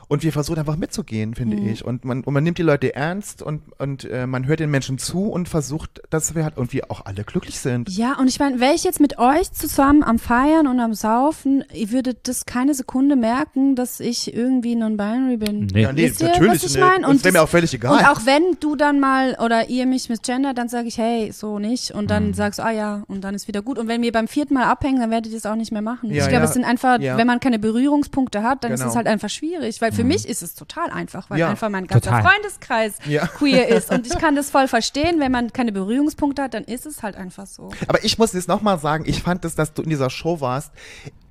[0.07, 1.67] Und wir versuchen einfach mitzugehen, finde Mhm.
[1.69, 1.83] ich.
[1.85, 4.97] Und man, und man nimmt die Leute ernst und, und äh, man hört den Menschen
[4.97, 7.89] zu und versucht, dass wir halt irgendwie auch alle glücklich sind.
[7.89, 11.63] Ja, und ich meine, wäre ich jetzt mit euch zusammen am Feiern und am Saufen,
[11.73, 15.67] ihr würdet das keine Sekunde merken, dass ich irgendwie non-binary bin.
[15.73, 15.81] Nee.
[15.83, 16.79] Ja, nee, Wisst ihr, natürlich was ich nicht.
[16.79, 17.07] meine?
[17.07, 17.93] Und es wäre mir auch völlig egal.
[17.97, 21.59] Und auch wenn du dann mal oder ihr mich misgendert, dann sage ich, hey, so
[21.59, 21.91] nicht.
[21.91, 22.07] Und Mhm.
[22.09, 23.79] dann sagst du, ah ja, und dann ist wieder gut.
[23.79, 26.09] Und wenn wir beim vierten Mal abhängen, dann werdet ihr das auch nicht mehr machen.
[26.11, 26.49] Ja, ich glaube, ja.
[26.49, 27.17] es sind einfach, Ja.
[27.17, 28.91] wenn man keine Berührungspunkte hat, dann ist Genau.
[28.91, 29.81] es halt einfach schwierig.
[29.81, 31.49] Weil für mich ist es total einfach, weil Ja.
[31.49, 32.23] einfach mein ganzer Total.
[32.23, 33.25] Freundeskreis Ja.
[33.27, 33.91] queer ist.
[33.91, 37.15] Und ich kann das voll verstehen, wenn man keine Berührungspunkte hat, dann ist es halt
[37.15, 37.69] einfach so.
[37.87, 40.71] Aber ich muss jetzt nochmal sagen, ich fand es, dass du in dieser Show warst,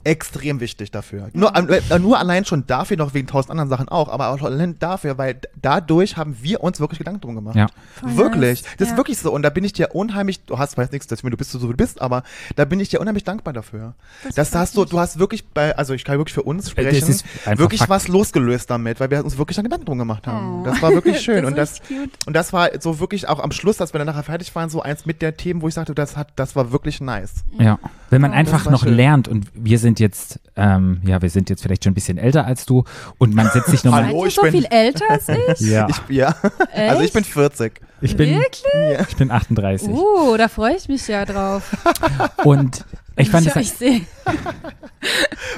[0.05, 1.29] extrem wichtig dafür.
[1.33, 4.43] Nur, an- äh, nur allein schon dafür, noch wegen tausend anderen Sachen auch, aber auch
[4.43, 7.57] allein dafür, weil dadurch haben wir uns wirklich Gedanken drum gemacht.
[7.57, 7.67] Ja.
[8.01, 8.63] Voll Wirklich.
[8.63, 8.77] nice.
[8.79, 8.97] Das ist Ja.
[8.99, 9.33] wirklich so.
[9.33, 11.67] Und da bin ich dir unheimlich, du hast, weiß nichts, dass du bist so, wie
[11.69, 12.23] du bist, aber
[12.57, 13.95] da bin ich dir unheimlich dankbar dafür.
[14.35, 16.71] Das, freut hast du, du hast wirklich bei, also ich kann wirklich für uns das
[16.73, 17.25] sprechen, ist
[17.59, 17.91] wirklich Fakt.
[17.91, 20.61] was losgelöst damit, weil wir uns wirklich einen Gedanken drum gemacht haben.
[20.63, 20.65] Oh.
[20.65, 21.43] Das war wirklich schön.
[21.45, 22.11] Das und ist das, cute.
[22.27, 24.83] und das war so wirklich auch am Schluss, dass wir dann nachher fertig waren, so
[24.83, 27.45] eins mit der Themen, wo ich sagte, das hat, das war wirklich nice.
[27.59, 27.79] Ja,
[28.11, 28.95] wenn man Ja, einfach das noch schön.
[28.95, 32.45] lernt und wir sind jetzt, ähm, ja, wir sind jetzt vielleicht schon ein bisschen älter
[32.47, 32.85] als du
[33.19, 34.07] und man setzt sich nochmal.
[34.09, 35.61] Hallo, ich so bin- viel älter als ich?
[35.61, 36.35] Ja, Ich, ja.
[36.75, 37.81] Also ich bin 40.
[38.01, 38.65] ich bin, Wirklich?
[39.09, 41.77] ich bin 38 Uh, da freue ich mich ja drauf.
[42.45, 42.85] und
[43.17, 44.01] ich fand ich es euch sehe.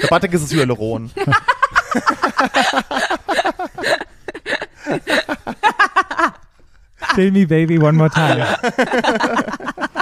[0.03, 1.11] Der Patrick ist es Hyaluron.
[7.15, 8.45] Fill me baby one more time.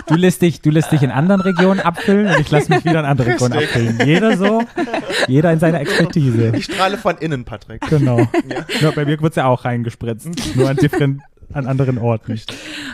[0.07, 3.01] Du lässt dich, du lässt dich in anderen Regionen abfüllen und ich lasse mich wieder
[3.01, 3.99] in andere Regionen abfüllen.
[4.05, 4.63] Jeder so,
[5.29, 6.53] jeder in seiner Expertise.
[6.55, 7.81] Ich strahle von innen, Patrick.
[7.89, 8.19] Genau.
[8.81, 8.91] Ja.
[8.91, 12.41] bei mir wird's ja auch reingespritzt, nur an different, an anderen Orten.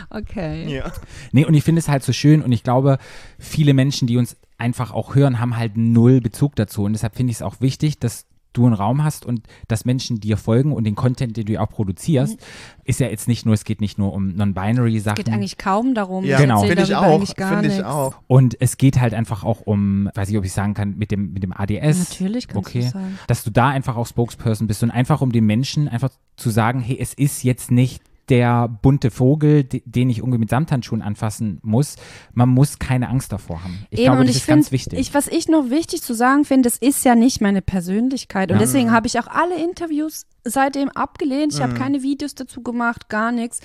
[0.09, 0.73] Okay.
[0.73, 0.91] Ja.
[1.31, 2.97] Nee, und ich finde es halt so schön und ich glaube,
[3.39, 6.83] viele Menschen, die uns einfach auch hören, haben halt null Bezug dazu.
[6.83, 10.19] Und deshalb finde ich es auch wichtig, dass du einen Raum hast und dass Menschen
[10.19, 12.37] dir folgen und den Content, den du auch produzierst,
[12.83, 15.93] ist ja jetzt nicht nur, es geht nicht nur um non-binary Es geht eigentlich kaum
[15.93, 16.25] darum.
[16.25, 16.63] Ja, Genau.
[16.63, 17.25] Finde ich auch.
[17.25, 18.15] Finde ich auch.
[18.27, 21.33] Und es geht halt einfach auch um, weiß ich, ob ich sagen kann, mit dem,
[21.33, 22.09] mit dem ADS.
[22.09, 23.19] Natürlich kannst okay, du sagen.
[23.27, 26.81] Dass du da einfach auch Spokesperson bist und einfach um den Menschen einfach zu sagen,
[26.81, 31.59] hey, es ist jetzt nicht der bunte Vogel, de- den ich irgendwie mit Samthandschuhen anfassen
[31.61, 31.97] muss.
[32.33, 33.85] Man muss keine Angst davor haben.
[33.91, 34.99] Ich Eben, glaube, und das ich ist ganz find, wichtig.
[34.99, 38.49] Ich, was ich noch wichtig zu sagen finde, das ist ja nicht meine Persönlichkeit.
[38.49, 38.61] Und Ja.
[38.63, 41.53] deswegen habe ich auch alle Interviews seitdem abgelehnt.
[41.53, 41.63] Ich Mhm.
[41.63, 43.59] habe keine Videos dazu gemacht, gar nichts.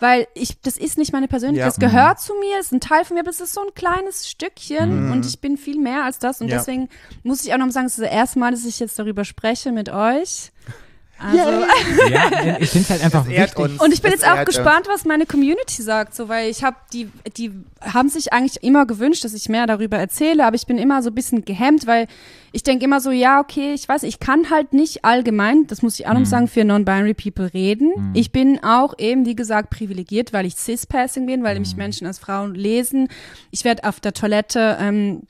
[0.00, 1.64] Weil ich, das ist nicht meine Persönlichkeit.
[1.64, 1.66] Ja.
[1.66, 4.28] Das gehört zu mir, ist ein Teil von mir, aber es ist so ein kleines
[4.28, 6.40] Stückchen und ich bin viel mehr als das.
[6.40, 6.52] Und Mhm.
[6.52, 6.58] Ja.
[6.58, 6.88] deswegen
[7.22, 9.70] muss ich auch noch sagen, es ist das erste Mal, dass ich jetzt darüber spreche
[9.72, 10.50] mit euch.
[11.20, 11.36] Also,
[12.10, 13.58] ja, ich finde es halt einfach wichtig.
[13.58, 13.80] uns.
[13.80, 16.76] Und ich bin Das jetzt auch gespannt, was meine Community sagt, so weil ich habe
[16.92, 20.78] die die haben sich eigentlich immer gewünscht, dass ich mehr darüber erzähle, aber ich bin
[20.78, 22.06] immer so ein bisschen gehemmt, weil
[22.52, 25.98] ich denke immer so, ja, okay, ich weiß, ich kann halt nicht allgemein, das muss
[25.98, 27.92] ich auch noch sagen, für non-binary people reden.
[28.14, 32.18] Ich bin auch eben, wie gesagt, privilegiert, weil ich cis-passing bin, weil mich Menschen als
[32.18, 33.08] Frauen lesen.
[33.50, 35.22] Ich werde auf der Toilette ähm,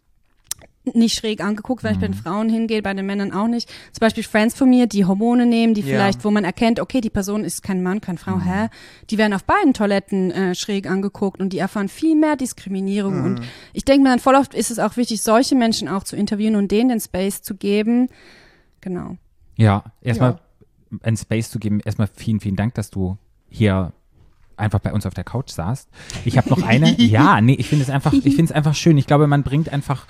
[0.95, 2.01] nicht schräg angeguckt, wenn ich Mhm.
[2.01, 3.69] bei den Frauen hingehe, bei den Männern auch nicht.
[3.93, 5.87] Zum Beispiel Friends von mir, die Hormone nehmen, die Ja.
[5.87, 8.23] vielleicht, wo man erkennt, okay, die Person ist kein Mann, keine Mhm.
[8.23, 8.69] Frau, hä?
[9.11, 13.19] Die werden auf beiden Toiletten äh, schräg angeguckt und die erfahren viel mehr Diskriminierung.
[13.19, 13.25] Mhm.
[13.25, 13.41] Und
[13.73, 16.57] ich denke mir dann voll oft ist es auch wichtig, solche Menschen auch zu interviewen
[16.57, 18.09] und denen den Space zu geben.
[18.81, 19.17] Genau.
[19.57, 20.33] Ja, erstmal
[20.93, 20.99] Ja.
[21.03, 21.81] einen Space zu geben.
[21.85, 23.17] Erstmal vielen, vielen Dank, dass du
[23.51, 23.93] hier
[24.57, 25.89] einfach bei uns auf der Couch saßt.
[26.25, 26.95] Ich habe noch eine.
[27.01, 28.99] ja, nee, ich finde es einfach, ich finde es einfach schön.
[28.99, 30.07] Ich glaube, man bringt einfach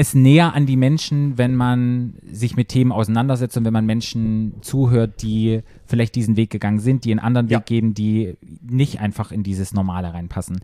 [0.00, 4.54] es näher an die Menschen, wenn man sich mit Themen auseinandersetzt und wenn man Menschen
[4.62, 7.58] zuhört, die vielleicht diesen Weg gegangen sind, die einen anderen Ja.
[7.58, 10.60] Weg gehen, die nicht einfach in dieses Normale reinpassen.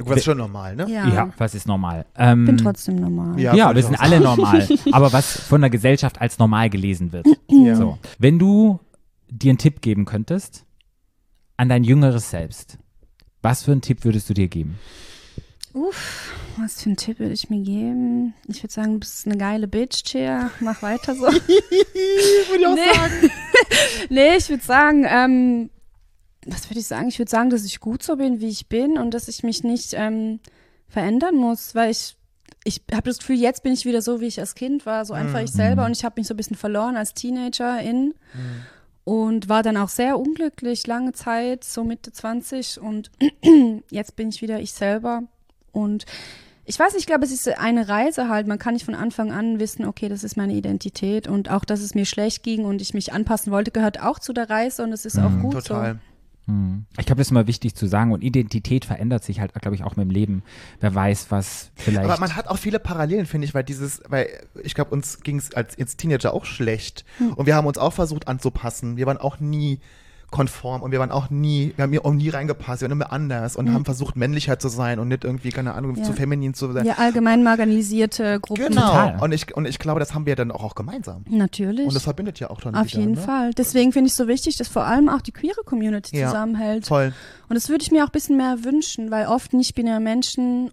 [0.00, 0.90] Was ist schon normal, ne?
[0.90, 1.06] Ja.
[1.08, 2.04] Ja, was ist normal?
[2.16, 3.38] Ähm, Ich bin trotzdem normal.
[3.38, 4.66] Ja, ja, wir sind alle normal.
[4.92, 7.26] Aber was von der Gesellschaft als normal gelesen wird.
[7.48, 7.76] Ja.
[7.76, 7.98] So.
[8.18, 8.80] Wenn du
[9.30, 10.64] dir einen Tipp geben könntest
[11.56, 12.78] an dein jüngeres Selbst,
[13.42, 14.78] was für einen Tipp würdest du dir geben?
[15.72, 18.34] Uff, was für einen Tipp würde ich mir geben?
[18.48, 20.50] Ich würde sagen, du bist eine geile Bitch, Chair.
[20.60, 21.22] Mach weiter so.
[21.30, 21.40] Würde
[22.58, 22.92] ich auch Nee.
[22.94, 23.30] sagen.
[24.10, 25.70] nee, ich würde sagen, ähm,
[26.46, 27.08] was würde ich sagen?
[27.08, 29.62] Ich würde sagen, dass ich gut so bin, wie ich bin und dass ich mich
[29.62, 30.40] nicht ähm,
[30.88, 32.16] verändern muss, weil ich
[32.64, 35.14] ich habe das Gefühl, jetzt bin ich wieder so, wie ich als Kind war, so
[35.14, 38.12] einfach ich selber und ich habe mich so ein bisschen verloren als Teenagerin
[39.04, 43.10] und war dann auch sehr unglücklich lange Zeit, so Mitte 20 und
[43.90, 45.22] jetzt bin ich wieder ich selber
[45.72, 46.06] und
[46.64, 48.46] ich weiß nicht, ich glaube, es ist eine Reise halt.
[48.46, 51.80] Man kann nicht von Anfang an wissen, okay, das ist meine Identität und auch, dass
[51.80, 54.92] es mir schlecht ging und ich mich anpassen wollte, gehört auch zu der Reise und
[54.92, 55.98] es ist auch gut Total.
[56.46, 56.84] Hm.
[56.98, 58.12] Ich glaube, das ist immer wichtig zu sagen.
[58.12, 60.42] Und Identität verändert sich halt, glaube ich, auch mit dem Leben.
[60.80, 62.08] Wer weiß, was vielleicht.
[62.08, 64.28] Aber man hat auch viele Parallelen, finde ich, weil dieses, weil
[64.62, 67.04] ich glaube, uns ging es als, als Teenager auch schlecht.
[67.18, 67.34] Hm.
[67.34, 68.96] Und wir haben uns auch versucht anzupassen.
[68.96, 69.80] Wir waren auch nie
[70.30, 73.12] konform und wir waren auch nie, wir haben hier auch nie reingepasst, wir waren immer
[73.12, 75.96] anders und haben versucht, männlicher zu sein und nicht irgendwie, keine Ahnung.
[75.96, 76.04] Ja.
[76.04, 76.86] zu feminin zu sein.
[76.86, 78.68] Ja, allgemein marginalisierte Gruppen.
[78.68, 78.86] Genau.
[78.86, 79.20] Total.
[79.20, 81.24] Und ich, und ich glaube, das haben wir dann auch, auch gemeinsam.
[81.28, 81.86] Natürlich.
[81.86, 83.20] Und das verbindet ja auch dann Auf wieder, jeden ne?
[83.20, 83.52] Fall.
[83.54, 86.28] Deswegen finde ich es so wichtig, dass vor allem auch die queere Community Ja.
[86.28, 86.86] zusammenhält.
[86.86, 87.12] Voll.
[87.48, 90.70] Und das würde ich mir auch ein bisschen mehr wünschen, weil oft nicht-binäre Menschen,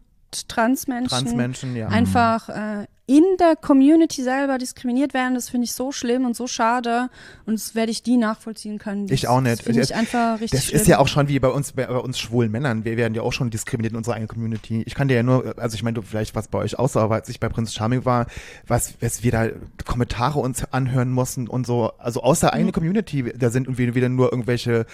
[0.48, 1.88] Transmenschen, Transmenschen, ja.
[1.88, 5.34] einfach äh, in der Community selber diskriminiert werden.
[5.34, 7.10] Das finde ich so schlimm und so schade.
[7.46, 9.08] Und das werde ich die nachvollziehen können.
[9.10, 9.66] Ich auch nicht.
[9.68, 10.82] Das ich einfach richtig Das schlimm.
[10.82, 12.84] ist ja auch schon wie bei uns, bei, bei uns schwulen Männern.
[12.84, 14.84] Wir werden ja auch schon diskriminiert in unserer eigenen Community.
[14.86, 17.16] Ich kann dir ja nur, also ich meine, du vielleicht was bei euch aussah, aber
[17.16, 18.28] als ich bei Prinz Charming war,
[18.68, 19.48] was, was wir da
[19.86, 22.56] Kommentare uns anhören mussten und so, also aus der Mhm.
[22.56, 24.86] eigenen Community, da sind irgendwie wieder nur irgendwelche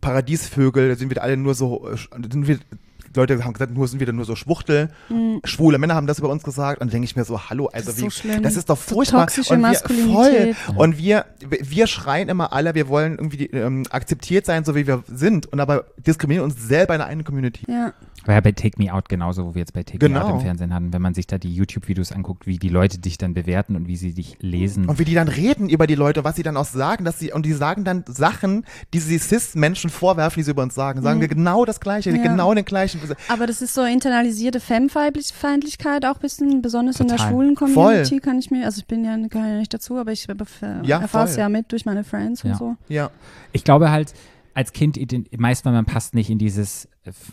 [0.00, 1.96] Paradiesvögel, da sind wir alle nur so, äh,
[2.32, 2.58] sind wir,
[3.14, 4.90] Leute haben gesagt, nur sind wieder nur so Schwuchtel.
[5.44, 6.80] Schwule Männer haben das über uns gesagt.
[6.80, 8.94] Und dann denke ich mir so, hallo, also ist wie, so das ist doch So
[8.94, 9.26] furchtbar.
[9.26, 10.56] toxische und wir, Maskulinität.
[10.56, 10.76] Voll.
[10.76, 15.02] Und wir, wir schreien immer alle, wir wollen irgendwie ähm, akzeptiert sein, so wie wir
[15.08, 15.46] sind.
[15.46, 17.64] Und aber diskriminieren uns selber in der eigenen Community.
[17.70, 17.92] ja.
[18.26, 20.26] War ja bei Take Me Out genauso, wo wir jetzt bei Take Me Genau.
[20.26, 23.16] Out im Fernsehen hatten, wenn man sich da die YouTube-Videos anguckt, wie die Leute dich
[23.16, 24.84] dann bewerten und wie sie dich lesen.
[24.90, 27.32] Und wie die dann reden über die Leute, was sie dann auch sagen, dass sie,
[27.32, 31.00] und die sagen dann Sachen, die sie Cis-Menschen vorwerfen, die sie über uns sagen.
[31.00, 32.22] Sagen wir genau das Gleiche, Ja.
[32.22, 32.99] genau den gleichen.
[33.28, 37.30] Aber das ist so internalisierte Femme-Feindlichkeit auch ein bisschen, besonders in der Total.
[37.32, 41.02] schwulen Community, kann ich mir, also ich bin ja, nicht dazu, aber ich erfahre Ja,
[41.04, 41.28] es voll.
[41.38, 42.52] ja mit durch meine Friends Ja.
[42.52, 42.76] und so.
[42.88, 43.10] Ja.
[43.52, 44.12] Ich glaube halt,
[44.54, 44.98] als Kind,
[45.38, 46.88] meistens man passt nicht in dieses,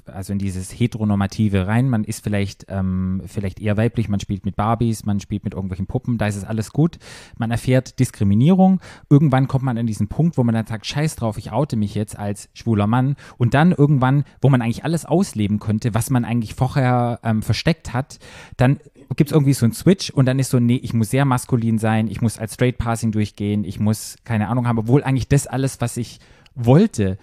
[0.05, 1.89] also in dieses Heteronormative rein.
[1.89, 5.87] Man ist vielleicht, ähm, vielleicht eher weiblich, man spielt mit Barbies, man spielt mit irgendwelchen
[5.87, 6.99] Puppen, da ist es alles gut.
[7.37, 8.79] Man erfährt Diskriminierung.
[9.09, 11.95] Irgendwann kommt man an diesen Punkt, wo man dann sagt, scheiß drauf, ich oute mich
[11.95, 13.15] jetzt als schwuler Mann.
[13.37, 17.93] Und dann irgendwann, wo man eigentlich alles ausleben könnte, was man eigentlich vorher ähm, versteckt
[17.93, 18.19] hat,
[18.57, 18.79] dann
[19.15, 21.77] gibt es irgendwie so einen Switch und dann ist so, nee, ich muss sehr maskulin
[21.77, 25.47] sein, ich muss als Straight Passing durchgehen, ich muss keine Ahnung haben, obwohl eigentlich das
[25.47, 26.19] alles, was ich
[26.57, 27.17] wollte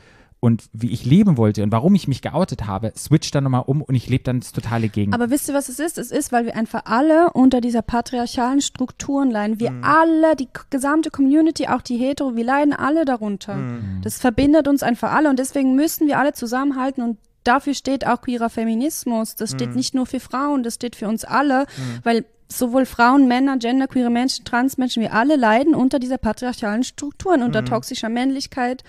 [0.45, 3.81] und wie ich leben wollte und warum ich mich geoutet habe, switcht dann nochmal um
[3.81, 5.19] und ich lebe dann das totale Gegenteil.
[5.19, 5.97] Aber wisst ihr, was es ist?
[5.97, 9.59] Es ist, weil wir einfach alle unter dieser patriarchalen Strukturen leiden.
[9.59, 13.57] Wir alle, die gesamte Community, auch die Hetero, wir leiden alle darunter.
[14.03, 18.21] Das verbindet uns einfach alle und deswegen müssen wir alle zusammenhalten und dafür steht auch
[18.21, 19.37] queerer Feminismus.
[19.37, 21.65] Das steht nicht nur für Frauen, das steht für uns alle,
[22.03, 27.65] weil sowohl Frauen, Männer, genderqueere Menschen, Transmenschen, wir alle leiden unter dieser patriarchalen Strukturen, unter
[27.65, 28.85] toxischer Männlichkeit.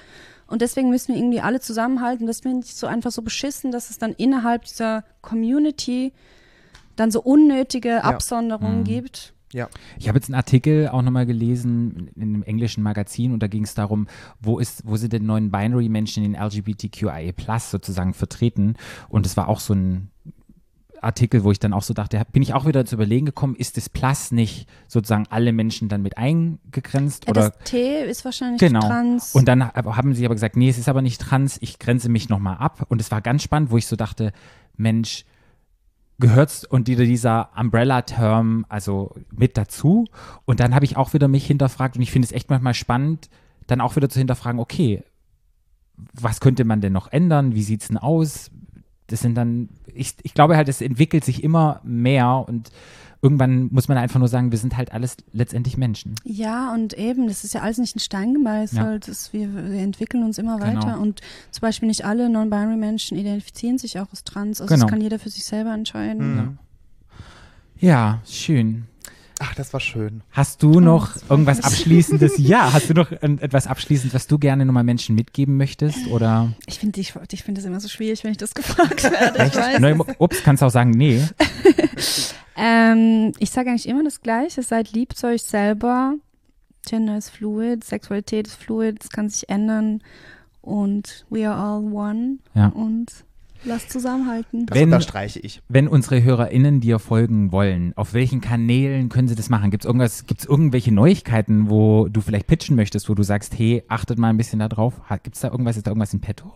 [0.48, 2.28] Und deswegen müssen wir irgendwie alle zusammenhalten.
[2.28, 6.14] Das finde ich so einfach so beschissen, dass es dann innerhalb dieser Community
[6.96, 9.34] dann so unnötige Absonderungen gibt.
[9.54, 9.70] Ja.
[9.98, 13.64] Ich habe jetzt einen Artikel auch nochmal gelesen in einem englischen Magazin und da ging
[13.64, 14.08] es darum,
[14.41, 18.76] wo ist, wo sind denn neuen Binary-Menschen in LGBTQIA Plus sozusagen vertreten?
[19.08, 20.10] Und es war auch so ein
[21.02, 23.78] Artikel, wo ich dann auch so dachte, bin ich auch wieder zu überlegen gekommen, ist
[23.78, 28.60] das Plus nicht sozusagen alle Menschen dann mit eingegrenzt Ja, oder das T ist wahrscheinlich
[28.60, 28.82] Genau.
[28.82, 29.34] trans.
[29.36, 32.10] Und dann hab- haben sie aber gesagt, nee, es ist aber nicht trans, ich grenze
[32.10, 32.86] mich nochmal ab.
[32.89, 34.32] Und es war ganz spannend, wo ich so dachte,
[34.78, 35.26] Mensch,
[36.18, 40.06] gehört und die- dieser Umbrella-Term also mit dazu.
[40.46, 43.30] Und dann habe ich auch wieder mich hinterfragt und ich finde es echt manchmal spannend,
[43.68, 45.04] dann auch wieder zu hinterfragen, okay,
[46.14, 47.54] was könnte man denn noch ändern?
[47.56, 48.52] Wie sieht es denn aus?
[49.08, 52.72] Das sind dann, ich, ich glaube halt, es entwickelt sich immer mehr und
[53.22, 56.16] irgendwann muss man einfach nur sagen, wir sind halt alles letztendlich Menschen.
[56.24, 59.08] Ja, und eben, das ist ja alles nicht in Stein gemeißelt.
[59.08, 60.82] Das, wir, wir entwickeln uns immer Genau.
[60.82, 60.99] weiter.
[60.99, 64.62] Und zum Beispiel nicht alle non-binary Menschen identifizieren sich auch als trans.
[64.62, 64.86] Also Genau.
[64.86, 66.60] das kann jeder für sich selber entscheiden.
[67.80, 68.86] Ja, schön.
[69.40, 70.22] Ach, das war schön.
[70.32, 71.64] Hast du noch freut irgendwas.
[71.64, 72.34] Abschließendes?
[72.46, 76.08] Ja, hast du noch etwas Abschließendes, was du gerne nochmal Menschen mitgeben möchtest?
[76.08, 76.54] Oder?
[76.68, 79.46] Ich finde ich, ich finde das immer so schwierig, wenn ich das gefragt werde.
[79.46, 79.80] Ich weiß.
[79.80, 81.22] Ne, ups, kannst auch sagen, nee.
[82.56, 84.64] Ähm, ich sage eigentlich immer das Gleiche.
[84.64, 86.16] Seid lieb zu euch selber.
[86.88, 90.02] Gender ist fluid, Sexualität ist fluid, es kann sich ändern.
[90.62, 92.38] Und we are all one.
[92.54, 92.68] Ja.
[92.68, 93.12] Und
[93.66, 94.66] lasst zusammenhalten.
[94.66, 95.61] Das Wenn- unterstreiche ich.
[95.68, 99.72] Wenn unsere HörerInnen dir folgen wollen, auf welchen Kanälen können sie das machen?
[99.72, 103.84] Gibt es irgendwas, gibt's irgendwelche Neuigkeiten, wo du vielleicht pitchen möchtest, wo du sagst, hey,
[103.88, 105.01] achtet mal ein bisschen da drauf?
[105.24, 106.53] Gibt es da irgendwas, ist da irgendwas in petto?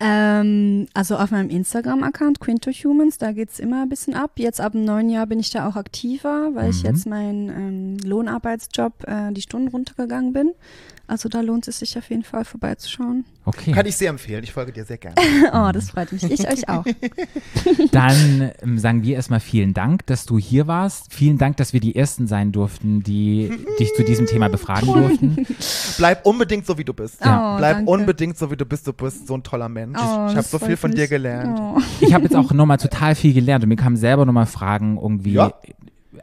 [0.00, 4.32] Ähm, also auf meinem Instagram-Account QuintoHumans, da geht's immer ein bisschen ab.
[4.36, 6.88] Jetzt ab dem neuen Jahr bin ich da auch aktiver, weil ich Mhm.
[6.90, 10.52] jetzt meinen ähm, Lohnarbeitsjob äh, die Stunden runtergegangen bin.
[11.06, 13.26] Also da lohnt es sich auf jeden Fall vorbeizuschauen.
[13.44, 13.72] Okay.
[13.72, 14.42] Kann ich sehr empfehlen.
[14.42, 15.16] Ich folge dir sehr gerne.
[15.52, 16.22] Oh, das freut mich.
[16.24, 16.82] Ich euch auch.
[17.92, 21.12] Dann ähm, sagen wir erstmal vielen Dank, dass du hier warst.
[21.12, 25.46] Vielen Dank, dass wir die Ersten sein durften, die dich zu diesem Thema befragen durften.
[25.98, 27.22] Bleib unbedingt so, wie du bist.
[27.22, 27.54] Ja.
[27.54, 27.90] Oh, Bleib danke.
[27.90, 28.86] unbedingt so, wie du bist.
[28.86, 29.93] Du bist so ein toller Mensch.
[29.96, 31.58] Oh, ich habe das so viel von dir gelernt.
[31.60, 31.78] Oh.
[32.00, 35.32] Ich habe jetzt auch nochmal total viel gelernt und mir kamen selber nochmal Fragen irgendwie
[35.32, 35.52] Ja.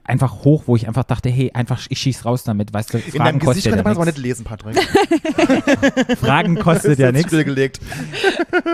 [0.04, 3.04] Einfach hoch, wo ich einfach dachte, hey, einfach, ich schieß raus damit, weißt du, In
[3.04, 4.22] Fragen deinem Gesicht kostet man ja das auch nicht nichts.
[4.22, 4.78] lesen, Patrick.
[6.18, 7.80] Fragen kostet ja Ist nichts.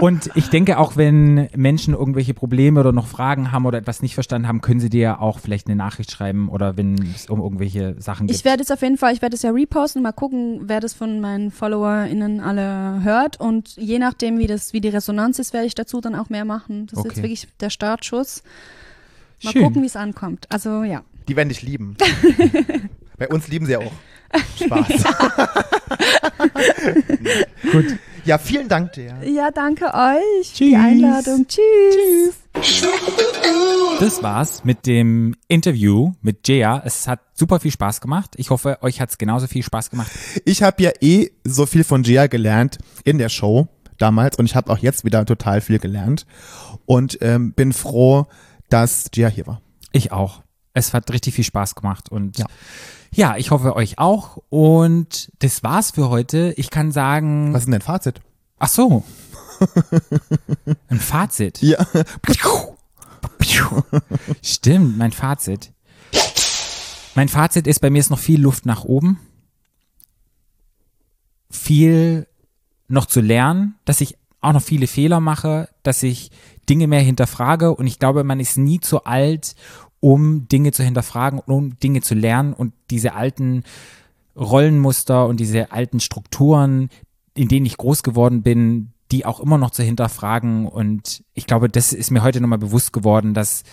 [0.02, 4.14] Und ich denke auch, wenn Menschen irgendwelche Probleme oder noch Fragen haben oder etwas nicht
[4.14, 7.40] verstanden haben, können sie dir ja auch vielleicht eine Nachricht schreiben oder wenn es um
[7.42, 8.36] irgendwelche Sachen geht.
[8.36, 10.94] Ich werde es auf jeden Fall, ich werde es ja reposten, mal gucken, wer das
[10.94, 13.40] von meinen FollowerInnen alle hört.
[13.40, 16.46] Und je nachdem, wie das, wie die Resonanz ist, werde ich dazu dann auch mehr
[16.46, 16.88] machen.
[16.88, 17.08] Das ist Okay.
[17.10, 18.44] jetzt wirklich der Startschuss.
[19.44, 19.64] Mal Schön.
[19.64, 20.48] gucken, wie es ankommt.
[20.50, 21.02] Also ja.
[21.28, 21.98] Die werden dich lieben.
[23.18, 23.92] Bei uns lieben sie ja auch.
[24.64, 24.88] Spaß.
[27.72, 27.86] Gut.
[28.26, 29.16] Ja, vielen Dank dir.
[29.24, 30.58] Ja, danke euch für Tschüss.
[30.58, 31.48] die Einladung.
[31.48, 32.36] Tschüss.
[34.00, 36.82] Das war's mit dem Interview mit Jaya.
[36.86, 38.34] Es hat super viel Spaß gemacht.
[38.38, 40.12] Ich hoffe, euch hat's genauso viel Spaß gemacht.
[40.44, 44.56] Ich habe ja eh so viel von Gia gelernt in der Show damals und ich
[44.56, 46.26] habe auch jetzt wieder total viel gelernt
[46.86, 48.28] und ähm, bin froh,
[48.70, 49.62] dass Gia hier war.
[49.94, 50.42] Ich auch.
[50.78, 52.46] Es hat richtig viel Spaß gemacht und Ja.
[53.12, 54.38] ja, ich hoffe euch auch.
[54.50, 56.54] Und das war's für heute.
[56.58, 58.22] Ich kann sagen, Was ist denn dein Fazit?
[58.60, 59.04] ach so.
[60.88, 61.62] Ein Fazit.
[61.64, 61.84] Ja.
[64.44, 65.72] Stimmt, mein Fazit.
[67.16, 69.20] Mein Fazit ist, bei mir ist noch viel Luft nach oben.
[71.50, 72.28] Viel
[72.88, 76.32] noch zu lernen, dass ich auch noch viele Fehler mache, dass ich
[76.70, 79.56] Dinge mehr hinterfrage und ich glaube, man ist nie zu alt,
[80.00, 83.64] um Dinge zu hinterfragen um Dinge zu lernen und diese alten
[84.36, 86.90] Rollenmuster und diese alten Strukturen,
[87.34, 90.68] in denen ich groß geworden bin, die auch immer noch zu hinterfragen.
[90.68, 93.64] Und ich glaube, das ist mir heute nochmal bewusst geworden, dass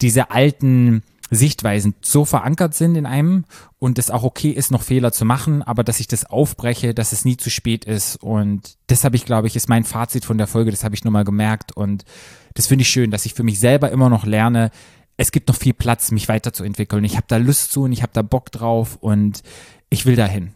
[0.00, 3.44] diese alten Sichtweisen so verankert sind in einem
[3.78, 7.12] und es auch okay ist, noch Fehler zu machen, aber dass ich das aufbreche, dass
[7.12, 8.16] es nie zu spät ist.
[8.16, 11.04] Und das habe ich, glaube ich, ist mein Fazit von der Folge, das habe ich
[11.04, 11.72] nochmal gemerkt.
[11.72, 12.04] Und
[12.54, 14.70] das finde ich schön, dass ich für mich selber immer noch lerne,
[15.16, 17.04] es gibt noch viel Platz, mich weiterzuentwickeln.
[17.04, 19.42] Ich habe da Lust zu und ich habe da Bock drauf und
[19.90, 20.52] ich will dahin.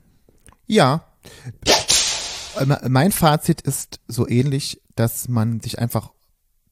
[0.67, 1.05] Ja.
[2.59, 6.13] Äh, Mein Fazit ist so ähnlich, dass man sich einfach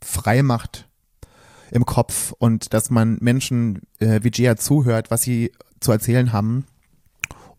[0.03, 0.89] frei macht
[1.71, 6.67] im Kopf und dass man Menschen äh, wie Gia zuhört, was sie zu erzählen haben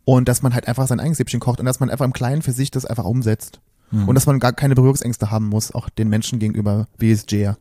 [0.06, 2.42] und dass man halt einfach sein eigenes Süppchen kocht und dass man einfach im Kleinen
[2.42, 3.60] für sich das einfach umsetzt
[4.06, 7.58] und dass man gar keine Berührungsängste haben muss, auch den Menschen gegenüber, wie es Gia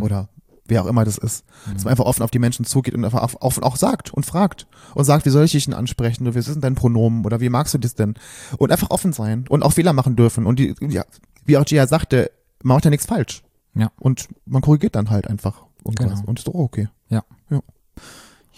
[0.00, 0.28] oder
[0.68, 1.44] wer auch immer das ist.
[1.72, 4.66] Dass man einfach offen auf die Menschen zugeht und einfach offen auch sagt und fragt
[4.94, 7.40] und sagt, wie soll ich dich denn ansprechen oder wie ist denn dein Pronomen oder
[7.40, 8.14] wie magst du das denn?
[8.58, 10.46] Und einfach offen sein und auch Fehler machen dürfen.
[10.46, 11.04] Und die, ja,
[11.44, 12.30] wie auch Gia sagte,
[12.62, 13.42] man macht ja nichts falsch.
[13.74, 13.90] Ja.
[13.98, 16.20] Und man korrigiert dann halt einfach irgendwas.
[16.20, 16.28] Genau.
[16.28, 16.88] Und ist doch okay.
[17.08, 17.22] Ja.
[17.50, 17.60] Ja.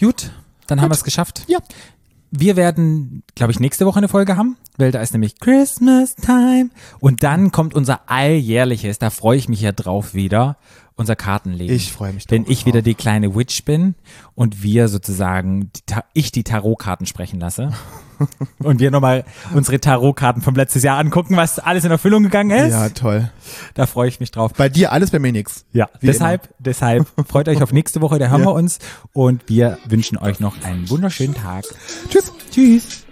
[0.01, 0.33] Gut,
[0.67, 1.45] dann haben wir es geschafft.
[1.47, 1.59] Ja.
[2.33, 6.71] Wir werden, glaube ich, nächste Woche eine Folge haben, weil da ist nämlich Christmas Time.
[7.01, 10.57] Und dann kommt unser alljährliches, da freue ich mich ja drauf wieder,
[11.01, 11.75] unser Kartenlegen.
[11.75, 12.53] Ich freue mich Wenn drauf.
[12.53, 13.95] ich wieder die kleine Witch bin
[14.35, 15.83] und wir sozusagen, die
[16.15, 17.73] ich die Tarotkarten sprechen lasse.
[18.59, 19.25] und wir nochmal
[19.55, 22.71] unsere Tarotkarten vom letztes Jahr angucken, was alles in Erfüllung gegangen ist.
[22.73, 23.31] Ja, toll.
[23.75, 24.53] Da freue ich mich drauf.
[24.53, 25.65] Bei dir alles, bei mir nix.
[25.73, 28.47] Ja, Wie deshalb, deshalb freut euch auf nächste Woche, da hören Ja.
[28.49, 28.79] wir uns
[29.15, 31.65] und wir wünschen euch noch einen wunderschönen Tag.
[32.11, 32.31] Tschüss.
[32.51, 33.05] Tschüss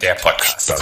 [0.00, 0.72] der Podcast.
[0.72, 0.76] Ah.